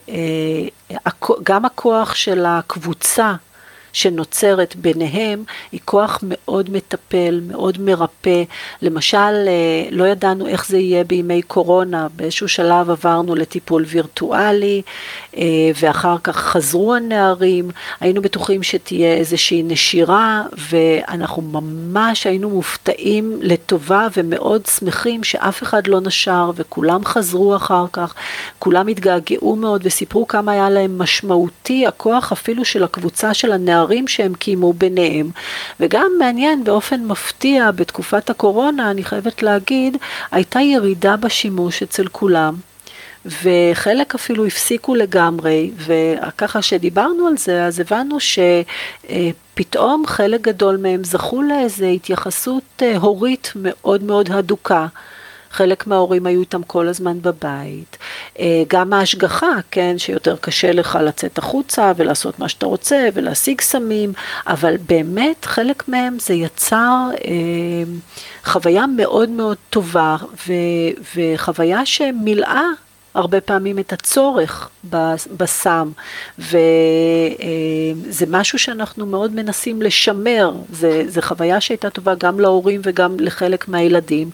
גם 1.43 1.65
הכוח 1.65 2.15
של 2.15 2.45
הקבוצה 2.47 3.35
שנוצרת 3.93 4.77
ביניהם 4.77 5.45
היא 5.73 5.81
כוח 5.85 6.19
מאוד 6.23 6.71
מטפל, 6.71 7.41
מאוד 7.47 7.81
מרפא. 7.81 8.43
למשל, 8.83 9.19
אה, 9.19 9.89
לא 9.91 10.05
ידענו 10.05 10.47
איך 10.47 10.67
זה 10.67 10.79
יהיה 10.79 11.05
בימי 11.05 11.43
קורונה, 11.43 12.07
באיזשהו 12.17 12.49
שלב 12.49 12.91
עברנו 12.91 13.35
לטיפול 13.35 13.85
וירטואלי, 13.89 14.83
אה, 15.37 15.43
ואחר 15.81 16.17
כך 16.25 16.37
חזרו 16.37 16.95
הנערים, 16.95 17.71
היינו 18.01 18.23
בטוחים 18.23 18.63
שתהיה 18.63 19.15
איזושהי 19.15 19.63
נשירה, 19.63 20.43
ואנחנו 20.71 21.43
ממש 21.43 22.27
היינו 22.27 22.51
מופתעים 22.51 23.39
לטובה 23.41 24.09
ומאוד 24.17 24.67
שמחים 24.67 25.25
שאף 25.25 25.63
אחד 25.63 25.87
לא 25.87 26.01
נשר, 26.01 26.51
וכולם 26.55 27.05
חזרו 27.05 27.57
אחר 27.57 27.85
כך, 27.93 28.15
כולם 28.59 28.87
התגעגעו 28.87 29.57
מאוד 29.57 29.81
וסיפרו 29.85 30.29
כמה 30.29 30.53
היה 30.53 30.71
להם 30.71 30.99
משמעותי 30.99 31.87
הכוח 31.87 32.33
אפילו 32.33 32.65
של 32.65 32.85
הקבוצה 32.85 33.35
של 33.35 33.53
הנערים. 33.53 33.88
פערים 33.89 34.09
שהם 34.09 34.35
קיימו 34.35 34.73
ביניהם. 34.73 35.31
וגם 35.81 36.13
מעניין, 36.19 36.65
באופן 36.65 37.05
מפתיע, 37.05 37.71
בתקופת 37.71 38.31
הקורונה, 38.31 38.91
אני 38.91 39.05
חייבת 39.05 39.43
להגיד, 39.43 39.97
הייתה 40.31 40.61
ירידה 40.61 41.17
בשימוש 41.17 41.83
אצל 41.83 42.09
כולם. 42.09 42.55
וחלק 43.43 44.15
אפילו 44.15 44.47
הפסיקו 44.47 44.95
לגמרי, 44.95 45.71
וככה 45.77 46.63
שדיברנו 46.63 47.27
על 47.27 47.37
זה, 47.37 47.65
אז 47.65 47.81
הבנו 47.81 48.19
שפתאום 48.21 50.07
חלק 50.07 50.41
גדול 50.41 50.77
מהם 50.77 51.05
זכו 51.05 51.43
לאיזו 51.43 51.87
התייחסות 51.87 52.83
אה, 52.83 52.97
הורית 52.97 53.53
מאוד 53.57 54.03
מאוד 54.03 54.31
הדוקה. 54.33 54.87
חלק 55.51 55.87
מההורים 55.87 56.27
היו 56.27 56.41
איתם 56.41 56.63
כל 56.63 56.89
הזמן 56.89 57.23
בבית. 57.23 57.97
אה, 58.39 58.63
גם 58.69 58.93
ההשגחה, 58.93 59.53
כן, 59.71 59.99
שיותר 59.99 60.37
קשה 60.41 60.73
לך 60.73 60.99
לצאת 61.03 61.39
החוצה 61.39 61.93
ולעשות 61.97 62.39
מה 62.39 62.49
שאתה 62.49 62.67
רוצה 62.67 63.09
ולהשיג 63.15 63.61
סמים, 63.61 64.13
אבל 64.47 64.77
באמת 64.89 65.45
חלק 65.45 65.89
מהם 65.89 66.19
זה 66.19 66.35
יצר 66.35 67.09
אה, 67.25 67.33
חוויה 68.45 68.87
מאוד 68.87 69.29
מאוד 69.29 69.57
טובה 69.71 70.17
וחוויה 71.17 71.87
שמילאה 71.87 72.65
הרבה 73.19 73.41
פעמים 73.41 73.79
את 73.79 73.93
הצורך 73.93 74.71
בסם, 75.37 75.91
וזה 76.39 76.55
משהו 78.29 78.59
שאנחנו 78.59 79.07
מאוד 79.07 79.35
מנסים 79.35 79.83
לשמר, 79.83 80.53
זו 81.09 81.21
חוויה 81.21 81.61
שהייתה 81.61 81.91
טובה 81.91 82.15
גם 82.15 82.41
להורים 82.41 82.81
וגם 82.85 83.17
לחלק 83.21 83.69
מהילדים, 83.69 84.31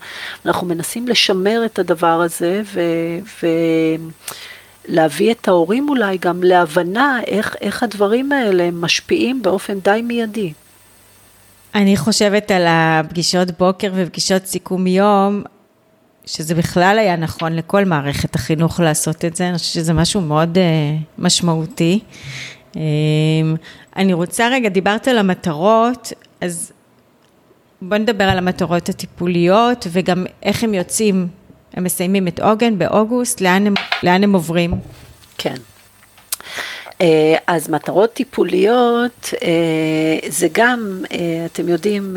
אנחנו 0.47 0.67
מנסים 0.67 1.09
לשמר 1.09 1.63
את 1.65 1.79
הדבר 1.79 2.21
הזה 2.21 2.63
ו... 2.75 2.81
ו 3.43 3.47
להביא 4.89 5.33
את 5.33 5.49
ההורים 5.49 5.89
אולי 5.89 6.19
גם 6.19 6.43
להבנה 6.43 7.21
איך, 7.27 7.57
איך 7.61 7.83
הדברים 7.83 8.33
האלה 8.33 8.71
משפיעים 8.73 9.43
באופן 9.43 9.79
די 9.79 10.03
מיידי. 10.05 10.53
אני 11.75 11.97
חושבת 11.97 12.51
על 12.51 12.65
הפגישות 12.69 13.51
בוקר 13.59 13.91
ופגישות 13.95 14.47
סיכום 14.47 14.87
יום, 14.87 15.43
שזה 16.27 16.55
בכלל 16.55 16.97
היה 16.99 17.17
נכון 17.17 17.57
לכל 17.57 17.85
מערכת 17.85 18.35
החינוך 18.35 18.81
לעשות 18.81 19.25
את 19.25 19.37
זה, 19.37 19.49
אני 19.49 19.59
חושבת 19.59 19.75
שזה 19.75 19.93
משהו 19.93 20.21
מאוד 20.21 20.59
uh, 20.59 20.61
משמעותי. 21.19 22.01
Um, 22.73 22.77
אני 23.97 24.13
רוצה 24.13 24.49
רגע, 24.49 24.69
דיברת 24.69 25.09
על 25.09 25.19
המטרות, 25.19 26.13
אז 26.41 26.73
בוא 27.83 27.97
נדבר 27.97 28.25
על 28.25 28.39
המטרות 28.39 28.89
הטיפוליות 28.89 29.87
וגם 29.93 30.27
איך 30.43 30.65
הם 30.65 30.75
יוצאים, 30.75 31.29
הם 31.75 31.85
מסיימים 31.85 32.29
את 32.29 32.41
עוגן 32.41 32.79
באוגוסט, 32.79 33.41
לאן 33.41 33.67
הם, 33.67 33.75
לאן 34.03 34.25
הם 34.25 34.33
עוברים? 34.33 34.75
כן. 35.39 35.57
אה, 37.01 37.37
אז 37.47 37.71
מטרות 37.71 38.13
טיפוליות 38.13 39.31
אה, 39.43 40.29
זה 40.29 40.49
גם, 40.53 41.03
אתם 41.47 41.69
יודעים, 41.69 42.17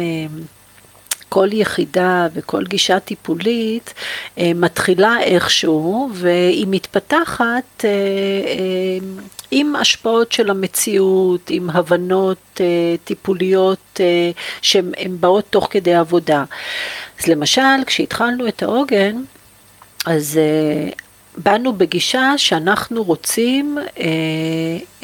כל 1.29 1.47
יחידה 1.51 2.27
וכל 2.33 2.63
גישה 2.63 2.99
טיפולית 2.99 3.93
אה, 4.37 4.51
מתחילה 4.55 5.21
איכשהו 5.21 6.09
והיא 6.13 6.65
מתפתחת 6.69 7.85
אה, 7.85 7.89
אה, 7.89 9.07
עם 9.51 9.75
השפעות 9.75 10.31
של 10.31 10.49
המציאות, 10.49 11.49
עם 11.49 11.69
הבנות 11.69 12.61
טיפוליות 13.03 13.99
שהן 14.61 15.17
באות 15.19 15.45
תוך 15.49 15.67
כדי 15.71 15.93
עבודה. 15.93 16.43
אז 17.19 17.27
למשל, 17.27 17.83
כשהתחלנו 17.85 18.47
את 18.47 18.63
העוגן, 18.63 19.15
אז 20.05 20.39
באנו 21.37 21.73
בגישה 21.73 22.33
שאנחנו 22.37 23.03
רוצים, 23.03 23.77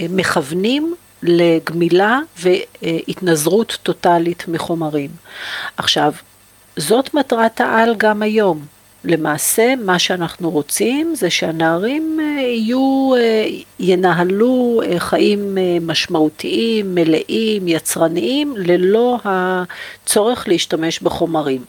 מכוונים 0.10 0.96
לגמילה 1.24 2.20
והתנזרות 2.40 3.78
טוטאלית 3.84 4.48
מחומרים. 4.48 5.10
עכשיו, 5.78 6.14
זאת 6.78 7.14
מטרת 7.14 7.62
העל 7.62 7.96
גם 7.98 8.22
היום. 8.22 8.66
למעשה, 9.06 9.74
מה 9.76 10.00
שאנחנו 10.00 10.50
רוצים 10.50 11.16
זה 11.16 11.30
שהנערים 11.30 12.20
אה, 12.22 12.26
יהיו, 12.42 13.12
אה, 13.18 13.48
ינהלו 13.80 14.82
אה, 14.86 15.00
חיים 15.00 15.58
משמעותיים, 15.82 16.96
מלאים, 16.96 17.68
יצרניים, 17.68 18.54
ללא 18.58 19.18
הצורך 19.24 20.48
להשתמש 20.48 21.00
בחומרים. 21.00 21.66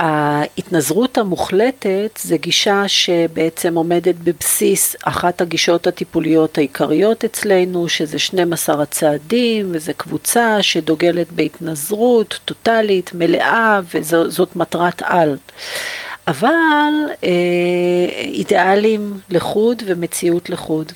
ההתנזרות 0.00 1.18
המוחלטת 1.18 2.18
זה 2.22 2.36
גישה 2.36 2.88
שבעצם 2.88 3.74
עומדת 3.74 4.14
בבסיס 4.14 4.96
אחת 5.04 5.40
הגישות 5.40 5.86
הטיפוליות 5.86 6.58
העיקריות 6.58 7.24
אצלנו, 7.24 7.88
שזה 7.88 8.18
12 8.18 8.82
הצעדים, 8.82 9.70
וזו 9.74 9.92
קבוצה 9.96 10.62
שדוגלת 10.62 11.32
בהתנזרות 11.32 12.40
טוטאלית, 12.44 13.14
מלאה, 13.14 13.80
וזאת 13.94 14.56
מטרת 14.56 15.02
על. 15.02 15.36
אבל 16.28 16.92
אה, 17.24 17.28
אידיאלים 18.18 19.18
לחוד 19.30 19.82
ומציאות 19.86 20.50
לחוד. 20.50 20.92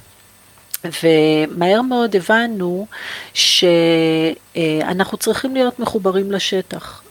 ומהר 0.85 1.83
מאוד 1.83 2.17
הבנו 2.17 2.87
שאנחנו 3.35 5.19
צריכים 5.19 5.55
להיות 5.55 5.79
מחוברים 5.79 6.33
לשטח. 6.33 7.03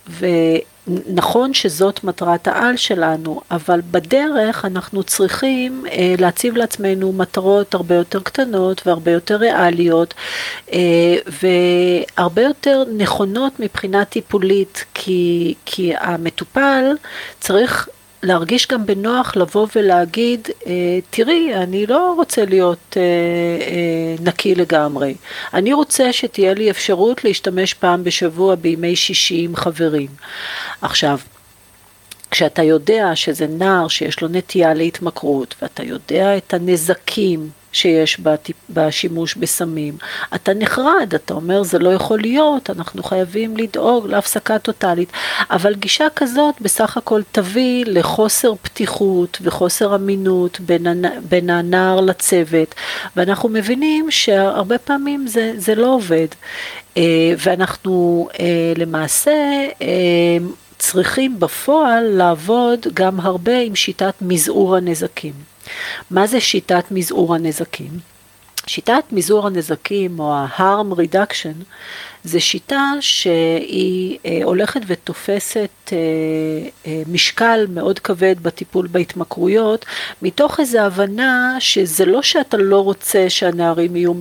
ונכון 0.87 1.53
שזאת 1.53 2.03
מטרת 2.03 2.47
העל 2.47 2.77
שלנו, 2.77 3.41
אבל 3.51 3.81
בדרך 3.91 4.65
אנחנו 4.65 5.03
צריכים 5.03 5.85
אה, 5.91 6.15
להציב 6.19 6.55
לעצמנו 6.57 7.13
מטרות 7.13 7.73
הרבה 7.73 7.95
יותר 7.95 8.19
קטנות 8.19 8.87
והרבה 8.87 9.11
יותר 9.11 9.35
ריאליות 9.35 10.13
אה, 10.73 10.79
והרבה 12.17 12.41
יותר 12.41 12.83
נכונות 12.97 13.59
מבחינה 13.59 14.05
טיפולית, 14.05 14.85
כי, 14.93 15.53
כי 15.65 15.93
המטופל 15.99 16.85
צריך 17.39 17.89
להרגיש 18.23 18.67
גם 18.67 18.85
בנוח 18.85 19.35
לבוא 19.35 19.67
ולהגיד, 19.75 20.47
אה, 20.67 20.99
תראי, 21.09 21.55
אני 21.55 21.85
לא 21.85 22.13
רוצה 22.17 22.45
להיות 22.45 22.97
אה, 22.97 23.01
אה, 23.01 24.15
נקי 24.19 24.55
לגמרי. 24.55 25.15
אני 25.53 25.73
רוצה 25.73 26.13
שתהיה 26.13 26.53
לי 26.53 26.71
אפשרות 26.71 27.23
להשתמש 27.23 27.73
פעם 27.73 28.03
בשבוע 28.03 28.55
בימי 28.55 28.95
שישי 28.95 29.41
עם 29.43 29.55
חברים. 29.55 30.09
עכשיו, 30.81 31.19
כשאתה 32.31 32.63
יודע 32.63 33.15
שזה 33.15 33.47
נער 33.47 33.87
שיש 33.87 34.21
לו 34.21 34.27
נטייה 34.27 34.73
להתמכרות, 34.73 35.55
ואתה 35.61 35.83
יודע 35.83 36.37
את 36.37 36.53
הנזקים 36.53 37.49
שיש 37.73 38.21
בשימוש 38.69 39.35
בסמים. 39.35 39.97
אתה 40.35 40.53
נחרד, 40.53 41.13
אתה 41.15 41.33
אומר 41.33 41.63
זה 41.63 41.79
לא 41.79 41.89
יכול 41.89 42.19
להיות, 42.19 42.69
אנחנו 42.69 43.03
חייבים 43.03 43.57
לדאוג 43.57 44.07
להפסקה 44.07 44.59
טוטאלית, 44.59 45.11
אבל 45.51 45.75
גישה 45.75 46.07
כזאת 46.15 46.55
בסך 46.61 46.97
הכל 46.97 47.21
תביא 47.31 47.85
לחוסר 47.87 48.53
פתיחות 48.61 49.37
וחוסר 49.41 49.95
אמינות 49.95 50.59
בין, 50.59 51.05
בין 51.29 51.49
הנער 51.49 52.01
לצוות, 52.01 52.75
ואנחנו 53.15 53.49
מבינים 53.49 54.11
שהרבה 54.11 54.77
פעמים 54.77 55.27
זה, 55.27 55.53
זה 55.57 55.75
לא 55.75 55.95
עובד. 55.95 56.27
אה, 56.97 57.33
ואנחנו 57.37 58.27
אה, 58.39 58.73
למעשה 58.77 59.31
אה, 59.81 60.37
צריכים 60.77 61.39
בפועל 61.39 62.03
לעבוד 62.03 62.87
גם 62.93 63.19
הרבה 63.19 63.59
עם 63.59 63.75
שיטת 63.75 64.13
מזעור 64.21 64.75
הנזקים. 64.75 65.52
מה 66.11 66.27
זה 66.27 66.41
שיטת 66.41 66.83
מזעור 66.91 67.35
הנזקים? 67.35 68.13
שיטת 68.67 69.03
מזעור 69.11 69.47
הנזקים 69.47 70.19
או 70.19 70.33
ה-harm 70.33 70.99
reduction 70.99 71.63
זה 72.23 72.39
שיטה 72.39 72.91
שהיא 72.99 74.17
אה, 74.25 74.39
הולכת 74.43 74.81
ותופסת 74.87 75.69
אה, 75.91 75.97
אה, 76.87 77.01
משקל 77.07 77.65
מאוד 77.69 77.99
כבד 77.99 78.35
בטיפול 78.41 78.87
בהתמכרויות, 78.87 79.85
מתוך 80.21 80.59
איזו 80.59 80.79
הבנה 80.79 81.55
שזה 81.59 82.05
לא 82.05 82.21
שאתה 82.21 82.57
לא 82.57 82.79
רוצה 82.79 83.29
שהנערים 83.29 83.95
יהיו 83.95 84.13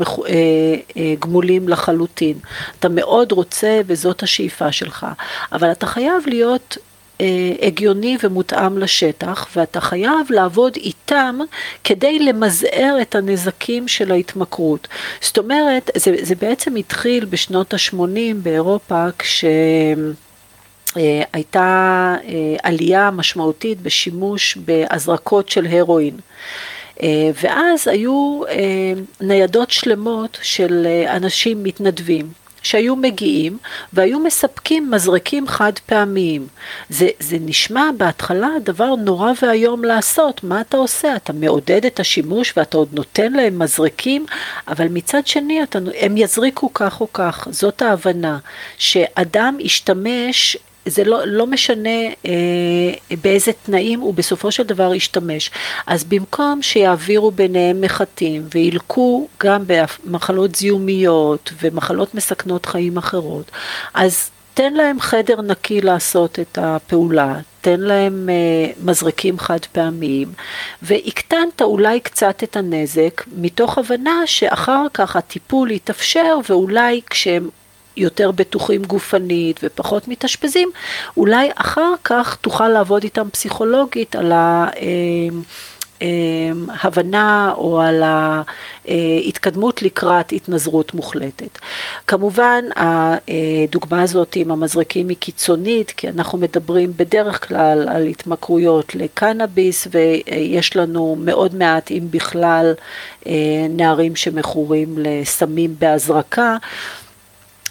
גמולים 1.18 1.68
לחלוטין, 1.68 2.38
אתה 2.78 2.88
מאוד 2.88 3.32
רוצה 3.32 3.80
וזאת 3.86 4.22
השאיפה 4.22 4.72
שלך, 4.72 5.06
אבל 5.52 5.72
אתה 5.72 5.86
חייב 5.86 6.22
להיות 6.26 6.76
הגיוני 7.62 8.16
ומותאם 8.22 8.78
לשטח, 8.78 9.48
ואתה 9.56 9.80
חייב 9.80 10.30
לעבוד 10.30 10.76
איתם 10.76 11.38
כדי 11.84 12.18
למזער 12.18 12.98
את 13.02 13.14
הנזקים 13.14 13.88
של 13.88 14.12
ההתמכרות. 14.12 14.88
זאת 15.20 15.38
אומרת, 15.38 15.90
זה, 15.96 16.16
זה 16.22 16.34
בעצם 16.34 16.76
התחיל 16.76 17.24
בשנות 17.24 17.74
ה-80 17.74 18.34
באירופה, 18.42 19.06
כש... 19.18 19.44
הייתה 21.32 22.14
עלייה 22.62 23.10
משמעותית 23.10 23.80
בשימוש 23.80 24.58
בהזרקות 24.64 25.48
של 25.48 25.66
הרואין. 25.66 26.16
ואז 27.42 27.88
היו 27.88 28.40
ניידות 29.20 29.70
שלמות 29.70 30.38
של 30.42 30.86
אנשים 31.08 31.62
מתנדבים 31.64 32.41
שהיו 32.62 32.96
מגיעים 32.96 33.58
והיו 33.92 34.18
מספקים 34.18 34.90
מזרקים 34.90 35.46
חד 35.46 35.72
פעמיים. 35.86 36.46
זה, 36.88 37.08
זה 37.20 37.36
נשמע 37.40 37.90
בהתחלה 37.96 38.48
דבר 38.62 38.94
נורא 38.94 39.32
ואיום 39.42 39.84
לעשות, 39.84 40.44
מה 40.44 40.60
אתה 40.60 40.76
עושה? 40.76 41.16
אתה 41.16 41.32
מעודד 41.32 41.84
את 41.84 42.00
השימוש 42.00 42.52
ואתה 42.56 42.76
עוד 42.76 42.88
נותן 42.92 43.32
להם 43.32 43.58
מזרקים, 43.58 44.26
אבל 44.68 44.88
מצד 44.88 45.26
שני 45.26 45.62
אתה, 45.62 45.78
הם 46.00 46.16
יזריקו 46.16 46.74
כך 46.74 47.00
או 47.00 47.12
כך, 47.12 47.48
זאת 47.50 47.82
ההבנה, 47.82 48.38
שאדם 48.78 49.56
ישתמש 49.60 50.56
זה 50.86 51.04
לא, 51.04 51.26
לא 51.26 51.46
משנה 51.46 52.06
אה, 52.26 53.16
באיזה 53.22 53.52
תנאים 53.52 54.00
הוא 54.00 54.14
בסופו 54.14 54.52
של 54.52 54.62
דבר 54.62 54.94
ישתמש. 54.94 55.50
אז 55.86 56.04
במקום 56.04 56.62
שיעבירו 56.62 57.30
ביניהם 57.30 57.80
מחטים 57.80 58.46
וילקו 58.54 59.28
גם 59.42 59.64
במחלות 59.66 60.54
זיהומיות 60.54 61.52
ומחלות 61.62 62.14
מסכנות 62.14 62.66
חיים 62.66 62.96
אחרות, 62.96 63.50
אז 63.94 64.30
תן 64.54 64.72
להם 64.74 65.00
חדר 65.00 65.42
נקי 65.42 65.80
לעשות 65.80 66.38
את 66.38 66.58
הפעולה, 66.62 67.34
תן 67.60 67.80
להם 67.80 68.28
אה, 68.28 68.72
מזרקים 68.84 69.38
חד 69.38 69.58
פעמיים, 69.72 70.32
והקטנת 70.82 71.62
אולי 71.62 72.00
קצת 72.00 72.42
את 72.42 72.56
הנזק, 72.56 73.22
מתוך 73.36 73.78
הבנה 73.78 74.22
שאחר 74.26 74.86
כך 74.94 75.16
הטיפול 75.16 75.70
יתאפשר, 75.70 76.38
ואולי 76.48 77.00
כשהם 77.10 77.48
יותר 77.96 78.30
בטוחים 78.30 78.84
גופנית 78.84 79.60
ופחות 79.62 80.08
מתאשפזים, 80.08 80.70
אולי 81.16 81.48
אחר 81.54 81.94
כך 82.04 82.36
תוכל 82.40 82.68
לעבוד 82.68 83.02
איתם 83.02 83.28
פסיכולוגית 83.32 84.16
על 84.16 84.32
ההבנה 86.82 87.48
אה, 87.48 87.54
או 87.54 87.80
על 87.80 88.02
ההתקדמות 88.04 89.82
לקראת 89.82 90.32
התנזרות 90.32 90.94
מוחלטת. 90.94 91.58
כמובן 92.06 92.64
הדוגמה 92.76 94.02
הזאת 94.02 94.36
עם 94.36 94.50
המזרקים 94.50 95.08
היא 95.08 95.16
קיצונית 95.20 95.90
כי 95.90 96.08
אנחנו 96.08 96.38
מדברים 96.38 96.92
בדרך 96.96 97.48
כלל 97.48 97.88
על 97.88 98.06
התמכרויות 98.06 98.94
לקנאביס 98.94 99.88
ויש 99.90 100.76
לנו 100.76 101.16
מאוד 101.20 101.54
מעט 101.54 101.90
אם 101.90 102.06
בכלל 102.10 102.74
אה, 103.26 103.66
נערים 103.70 104.16
שמכורים 104.16 104.94
לסמים 104.98 105.74
בהזרקה 105.78 106.56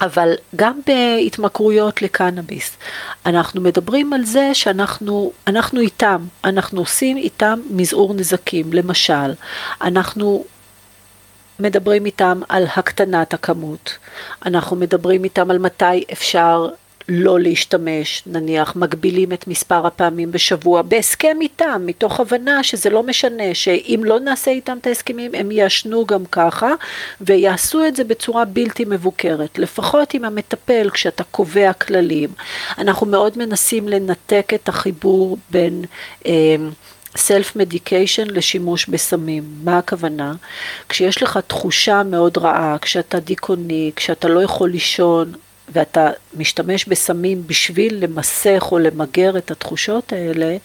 אבל 0.01 0.33
גם 0.55 0.79
בהתמכרויות 0.87 2.01
לקנאביס, 2.01 2.77
אנחנו 3.25 3.61
מדברים 3.61 4.13
על 4.13 4.25
זה 4.25 4.49
שאנחנו 4.53 5.31
אנחנו 5.47 5.79
איתם, 5.79 6.25
אנחנו 6.43 6.79
עושים 6.79 7.17
איתם 7.17 7.59
מזעור 7.69 8.13
נזקים. 8.13 8.73
למשל, 8.73 9.33
אנחנו 9.81 10.45
מדברים 11.59 12.05
איתם 12.05 12.41
על 12.49 12.65
הקטנת 12.75 13.33
הכמות, 13.33 13.97
אנחנו 14.45 14.75
מדברים 14.75 15.23
איתם 15.23 15.51
על 15.51 15.57
מתי 15.57 16.03
אפשר 16.11 16.69
לא 17.14 17.39
להשתמש, 17.39 18.24
נניח 18.26 18.76
מגבילים 18.76 19.34
את 19.34 19.47
מספר 19.47 19.88
הפעמים 19.88 20.32
בשבוע 20.32 20.82
בהסכם 20.82 21.38
איתם, 21.41 21.82
מתוך 21.86 22.20
הבנה 22.20 22.64
שזה 22.64 22.89
לא 22.89 23.03
משנה, 23.03 23.53
שאם 23.53 24.01
לא 24.05 24.20
נעשה 24.20 24.51
איתם 24.51 24.78
את 24.82 24.88
ההסכמים 24.88 25.32
הם 25.36 25.51
יעשנו 25.51 26.05
גם 26.05 26.26
ככה 26.26 26.72
ויעשו 27.22 27.86
את 27.86 27.95
זה 27.95 28.03
בצורה 28.03 28.45
בלתי 28.45 28.86
מבוקרת, 28.86 29.59
לפחות 29.59 30.14
עם 30.14 30.26
המטפל 30.26 30.89
כשאתה 30.89 31.24
קובע 31.24 31.74
כללים. 31.74 32.30
אנחנו 32.78 33.07
מאוד 33.07 33.38
מנסים 33.38 33.89
לנתק 33.89 34.51
את 34.55 34.70
החיבור 34.70 35.38
בין 35.49 35.86
סלף 37.16 37.55
אה, 37.57 37.62
מדיקיישן 37.62 38.28
לשימוש 38.28 38.86
בסמים. 38.86 39.43
מה 39.64 39.78
הכוונה? 39.78 40.34
כשיש 40.89 41.24
לך 41.24 41.39
תחושה 41.47 42.03
מאוד 42.03 42.38
רעה, 42.38 42.78
כשאתה 42.82 43.20
דיכאוני, 43.20 43.91
כשאתה 43.95 44.28
לא 44.28 44.43
יכול 44.43 44.70
לישון, 44.70 45.34
ואתה 45.74 46.09
משתמש 46.38 46.86
בסמים 46.86 47.43
בשביל 47.47 48.03
למסך 48.03 48.67
או 48.72 48.80
למגר 48.80 49.38
את 49.38 49.51
התחושות 49.51 50.13
האלה, 50.13 50.57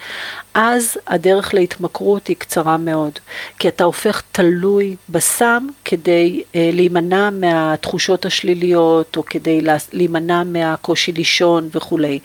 אז 0.55 0.99
הדרך 1.07 1.55
להתמכרות 1.55 2.27
היא 2.27 2.37
קצרה 2.37 2.77
מאוד. 2.77 3.13
כי 3.59 3.69
אתה 3.69 3.85
הופך 3.85 4.23
תלוי 4.33 4.97
בסם 5.09 5.67
כדי 5.85 6.43
אה, 6.55 6.71
להימנע 6.73 7.31
מהתחושות 7.31 8.27
השליליות, 8.27 9.17
או 9.17 9.25
כדי 9.25 9.61
להימנע 9.93 10.43
מהקושי 10.45 11.13
לישון 11.13 11.69
וכולי. 11.73 12.19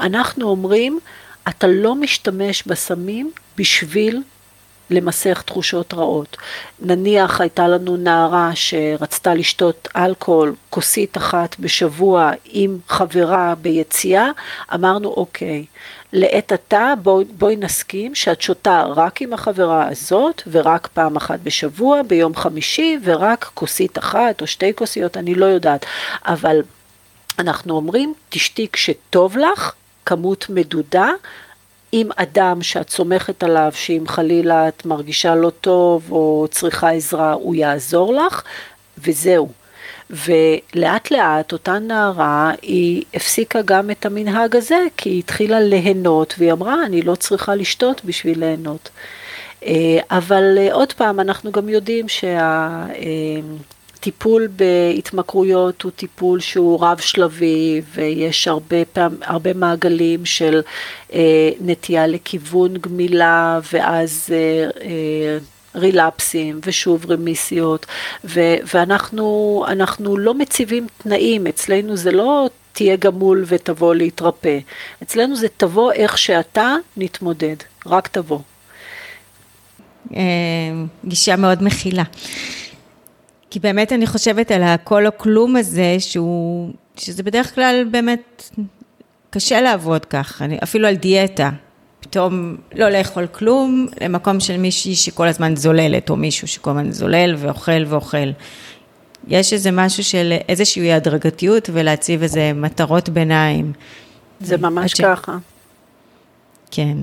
אנחנו 0.00 0.48
אומרים, 0.48 0.98
אתה 1.48 1.66
לא 1.66 1.94
משתמש 1.94 2.62
בסמים 2.66 3.30
בשביל 3.56 4.22
למסך 4.90 5.42
תחושות 5.42 5.94
רעות. 5.94 6.36
נניח 6.80 7.40
הייתה 7.40 7.68
לנו 7.68 7.96
נערה 7.96 8.50
שרצתה 8.54 9.34
לשתות 9.34 9.88
אלכוהול, 9.96 10.54
כוסית 10.70 11.16
אחת 11.16 11.56
בשבוע 11.58 12.30
עם 12.44 12.78
חברה 12.88 13.54
ביציאה, 13.62 14.30
אמרנו 14.74 15.08
אוקיי, 15.08 15.64
לעת 16.12 16.52
עתה 16.52 16.94
בואי, 17.02 17.24
בואי 17.24 17.56
נסכים 17.56 18.14
שאת 18.14 18.40
שותה 18.40 18.82
רק 18.82 19.22
עם 19.22 19.32
החברה 19.32 19.88
הזאת 19.88 20.42
ורק 20.50 20.88
פעם 20.94 21.16
אחת 21.16 21.40
בשבוע, 21.42 22.02
ביום 22.02 22.34
חמישי, 22.34 22.98
ורק 23.04 23.50
כוסית 23.54 23.98
אחת 23.98 24.40
או 24.40 24.46
שתי 24.46 24.72
כוסיות, 24.74 25.16
אני 25.16 25.34
לא 25.34 25.46
יודעת, 25.46 25.86
אבל 26.26 26.60
אנחנו 27.38 27.76
אומרים, 27.76 28.14
תשתי 28.28 28.66
כשטוב 28.72 29.36
לך, 29.36 29.72
כמות 30.06 30.46
מדודה, 30.48 31.10
עם 31.98 32.08
אדם 32.16 32.62
שאת 32.62 32.90
סומכת 32.90 33.42
עליו, 33.42 33.72
שאם 33.74 34.04
חלילה 34.08 34.68
את 34.68 34.86
מרגישה 34.86 35.34
לא 35.34 35.50
טוב 35.50 36.12
או 36.12 36.46
צריכה 36.50 36.90
עזרה, 36.90 37.32
הוא 37.32 37.54
יעזור 37.54 38.14
לך, 38.14 38.42
וזהו. 38.98 39.48
ולאט 40.10 41.10
לאט 41.10 41.52
אותה 41.52 41.78
נערה 41.78 42.52
היא 42.62 43.02
הפסיקה 43.14 43.62
גם 43.62 43.90
את 43.90 44.06
המנהג 44.06 44.56
הזה 44.56 44.78
כי 44.96 45.08
היא 45.10 45.18
התחילה 45.18 45.60
ליהנות 45.60 46.34
והיא 46.38 46.52
אמרה 46.52 46.84
אני 46.86 47.02
לא 47.02 47.14
צריכה 47.14 47.54
לשתות 47.54 48.04
בשביל 48.04 48.40
ליהנות. 48.40 48.90
אה, 49.64 49.98
אבל 50.10 50.58
אה, 50.58 50.72
עוד 50.72 50.92
פעם 50.92 51.20
אנחנו 51.20 51.52
גם 51.52 51.68
יודעים 51.68 52.08
שה... 52.08 52.86
טיפול 54.00 54.48
בהתמכרויות 54.56 55.82
הוא 55.82 55.92
טיפול 55.96 56.40
שהוא 56.40 56.84
רב 56.84 56.98
שלבי 56.98 57.82
ויש 57.94 58.48
הרבה, 58.48 58.84
פעם, 58.92 59.14
הרבה 59.22 59.54
מעגלים 59.54 60.24
של 60.24 60.60
אה, 61.12 61.50
נטייה 61.60 62.06
לכיוון 62.06 62.76
גמילה 62.76 63.60
ואז 63.72 64.28
אה, 64.32 64.70
אה, 64.82 65.38
רילפסים 65.74 66.60
ושוב 66.64 67.10
רמיסיות 67.10 67.86
ו- 68.24 68.56
ואנחנו 68.74 70.16
לא 70.18 70.34
מציבים 70.34 70.86
תנאים, 71.02 71.46
אצלנו 71.46 71.96
זה 71.96 72.12
לא 72.12 72.48
תהיה 72.72 72.96
גמול 72.96 73.44
ותבוא 73.46 73.94
להתרפא, 73.94 74.58
אצלנו 75.02 75.36
זה 75.36 75.46
תבוא 75.56 75.92
איך 75.92 76.18
שאתה, 76.18 76.74
נתמודד, 76.96 77.56
רק 77.86 78.08
תבוא. 78.08 78.38
אה, 80.16 80.20
גישה 81.04 81.36
מאוד 81.36 81.62
מכילה. 81.62 82.02
כי 83.50 83.60
באמת 83.60 83.92
אני 83.92 84.06
חושבת 84.06 84.50
על 84.50 84.62
הכל 84.62 85.06
או 85.06 85.10
כלום 85.16 85.56
הזה, 85.56 85.96
שהוא, 85.98 86.72
שזה 86.96 87.22
בדרך 87.22 87.54
כלל 87.54 87.84
באמת 87.90 88.50
קשה 89.30 89.60
לעבוד 89.60 90.04
כך, 90.04 90.42
אני, 90.42 90.58
אפילו 90.62 90.88
על 90.88 90.94
דיאטה. 90.94 91.50
פתאום 92.00 92.56
לא 92.74 92.88
לאכול 92.88 93.26
כלום, 93.26 93.86
למקום 94.00 94.40
של 94.40 94.56
מישהי 94.56 94.94
שכל 94.94 95.28
הזמן 95.28 95.56
זוללת, 95.56 96.10
או 96.10 96.16
מישהו 96.16 96.48
שכל 96.48 96.70
הזמן 96.70 96.92
זולל 96.92 97.34
ואוכל 97.38 97.84
ואוכל. 97.86 98.30
יש 99.28 99.52
איזה 99.52 99.70
משהו 99.70 100.04
של 100.04 100.32
איזושהי 100.48 100.92
הדרגתיות 100.92 101.70
ולהציב 101.72 102.22
איזה 102.22 102.52
מטרות 102.54 103.08
ביניים. 103.08 103.72
זה 104.40 104.56
ממש 104.56 104.92
ש... 104.92 105.00
ככה. 105.00 105.38
כן. 106.70 106.96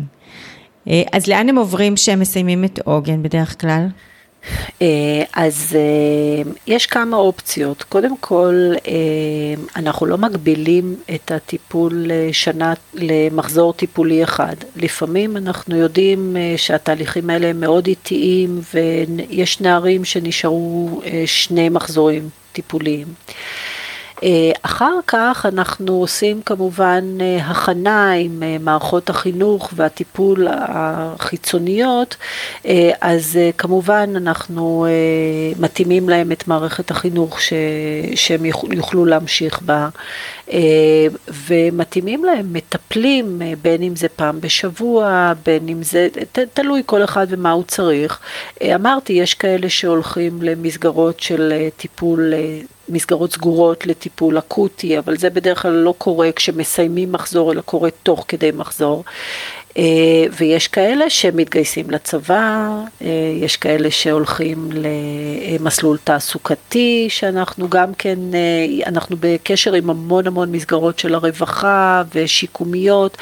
אה, 0.88 1.02
אז 1.12 1.28
לאן 1.28 1.50
הם 1.50 1.58
עוברים 1.58 1.96
כשהם 1.96 2.20
מסיימים 2.20 2.64
את 2.64 2.80
עוגן 2.86 3.24
בדרך 3.24 3.62
כלל? 3.62 3.88
אה, 4.82 5.24
אז 5.34 5.76
אה, 5.76 6.52
יש 6.68 6.86
כמה 6.86 7.18
אופציות. 7.18 7.84
קודם 7.84 8.18
כל, 8.18 8.72
אה, 8.88 8.94
אנחנו 9.76 10.06
לא 10.06 10.18
מגבילים 10.18 10.96
את 11.16 11.32
הטיפול 11.32 12.04
לשנה, 12.06 12.74
למחזור 12.94 13.74
טיפולי 13.74 14.24
אחד. 14.24 14.56
לפעמים 14.76 15.38
אנחנו 15.38 15.78
יודעים 15.78 16.36
שהתהליכים 16.58 17.30
האלה 17.30 17.48
הם 17.48 17.60
מאוד 17.60 17.88
איטיים 17.88 18.62
ויש 18.74 19.62
נערים 19.62 20.06
שנשארו 20.06 21.02
שני 21.26 21.70
מחזורים 21.70 22.30
טיפוליים. 22.52 23.08
אחר 24.62 24.96
כך 25.08 25.46
אנחנו 25.54 25.94
עושים 25.94 26.42
כמובן 26.42 27.04
הכנה 27.42 28.12
עם 28.12 28.44
מערכות 28.60 29.10
החינוך 29.10 29.70
והטיפול 29.76 30.48
החיצוניות, 30.52 32.16
אז 33.02 33.40
כמובן 33.58 34.14
אנחנו 34.16 34.86
מתאימים 35.60 36.10
להם 36.10 36.32
את 36.32 36.48
מערכת 36.48 36.92
החינוך 36.92 37.40
שהם 38.16 38.46
יוכלו 38.72 39.06
להמשיך 39.06 39.62
בה, 39.62 39.90
ומתאימים 41.48 42.26
להם 42.26 42.54
מטפלים, 42.54 43.41
בין 43.62 43.84
אם 43.84 43.96
זה 43.96 44.10
פעם 44.10 44.41
בשבוע, 44.41 45.34
בין 45.46 45.70
אם 45.70 45.84
זה, 45.84 46.08
ת, 46.32 46.39
תלוי 46.39 46.82
כל 46.86 47.04
אחד 47.04 47.28
ומה 47.30 47.52
הוא 47.52 47.64
צריך. 47.64 48.20
אמרתי, 48.64 49.14
יש 49.14 49.34
כאלה 49.34 49.70
שהולכים 49.70 50.41
למסגרות 50.41 51.20
של 51.20 51.54
טיפול 51.78 52.34
מסגרות 52.89 53.34
סגורות 53.34 53.88
לטיפול 53.88 54.38
אקוטי, 54.38 55.00
אבל 55.00 55.18
זה 55.18 55.30
בדרך 55.30 55.62
כלל 55.62 55.72
לא 55.72 55.94
קורה 55.98 56.32
כשמסיימים 56.32 57.12
מחזור, 57.12 57.52
אלא 57.52 57.62
קורה 57.62 57.89
תוך 58.04 58.26
כדי 58.28 58.52
מחזור. 58.56 59.04
אה, 59.78 60.26
ויש 60.38 60.68
כאלה 60.68 61.10
שמתגייסים 61.10 61.92
לצבא, 61.92 62.70
אה, 63.02 63.08
יש 63.42 63.58
כאלה 63.58 63.92
שהולכים 63.92 64.70
למסלול 64.72 65.98
תעסוקתי, 66.04 67.06
שאנחנו 67.10 67.70
גם 67.70 67.94
כן, 67.94 68.20
אה, 68.34 68.88
אנחנו 68.88 69.16
בקשר 69.20 69.74
עם 69.74 69.90
המון 69.90 70.28
המון 70.28 70.52
מסגרות 70.52 71.00
של 71.00 71.16
הרווחה 71.16 72.04
ושיקומיות, 72.16 73.18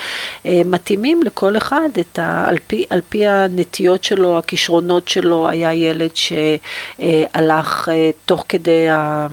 מתאימים 0.46 1.24
לכל 1.24 1.58
אחד 1.58 1.90
את 2.00 2.20
ה, 2.20 2.46
על, 2.48 2.58
פי, 2.68 2.86
על 2.90 3.02
פי 3.10 3.28
הנטיות 3.28 4.04
שלו, 4.04 4.38
הכישרונות 4.38 5.08
שלו, 5.08 5.50
היה 5.50 5.74
ילד 5.74 6.12
שהלך 6.14 7.90
תוך 8.26 8.46
כדי 8.50 8.90
ה... 8.90 9.28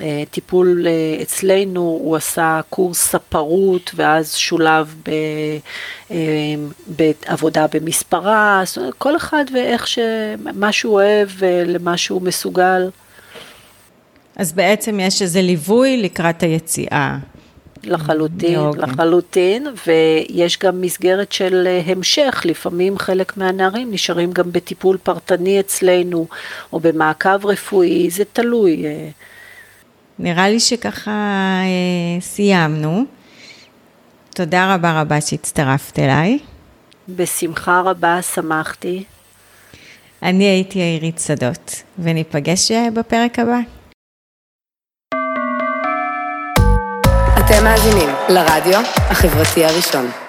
אה, 0.00 0.22
טיפול 0.30 0.86
אה, 0.86 1.22
אצלנו, 1.22 1.80
הוא 1.80 2.16
עשה 2.16 2.60
קורס 2.70 2.98
ספרות 2.98 3.90
ואז 3.94 4.34
שולב 4.34 4.94
ב, 5.08 5.10
אה, 6.10 6.16
בעבודה 6.86 7.66
במספרה, 7.74 8.62
כל 8.98 9.16
אחד 9.16 9.44
ואיך 9.54 9.88
ש... 9.88 9.98
מה 10.54 10.72
שהוא 10.72 10.92
אוהב 10.92 11.28
ולמה 11.38 11.96
שהוא 11.96 12.22
מסוגל. 12.22 12.90
אז 14.36 14.52
בעצם 14.52 15.00
יש 15.00 15.22
איזה 15.22 15.42
ליווי 15.42 15.96
לקראת 15.96 16.42
היציאה. 16.42 17.18
לחלוטין. 17.84 18.58
אוקיי. 18.58 18.82
לחלוטין, 18.82 19.66
ויש 19.86 20.58
גם 20.58 20.80
מסגרת 20.80 21.32
של 21.32 21.68
המשך, 21.86 22.42
לפעמים 22.44 22.98
חלק 22.98 23.36
מהנערים 23.36 23.90
נשארים 23.90 24.32
גם 24.32 24.52
בטיפול 24.52 24.96
פרטני 25.02 25.60
אצלנו, 25.60 26.26
או 26.72 26.80
במעקב 26.80 27.46
רפואי, 27.46 28.10
זה 28.10 28.24
תלוי. 28.32 28.84
נראה 30.22 30.48
לי 30.48 30.60
שככה 30.60 31.10
אה, 31.10 32.20
סיימנו. 32.20 33.04
תודה 34.34 34.74
רבה 34.74 35.00
רבה 35.00 35.20
שהצטרפת 35.20 35.98
אליי. 35.98 36.38
בשמחה 37.08 37.80
רבה, 37.80 38.22
שמחתי. 38.22 39.04
אני 40.22 40.44
הייתי 40.44 40.78
עירית 40.78 41.18
שדות, 41.18 41.82
וניפגש 41.98 42.70
אה, 42.70 42.90
בפרק 42.94 43.38
הבא. 43.38 43.58
אתם 47.38 47.64
מאזינים 47.64 48.08
לרדיו 48.28 48.80
החברתי 48.96 49.64
הראשון. 49.64 50.21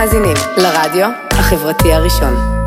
מאזינים 0.00 0.36
לרדיו 0.56 1.08
החברתי 1.30 1.92
הראשון. 1.92 2.59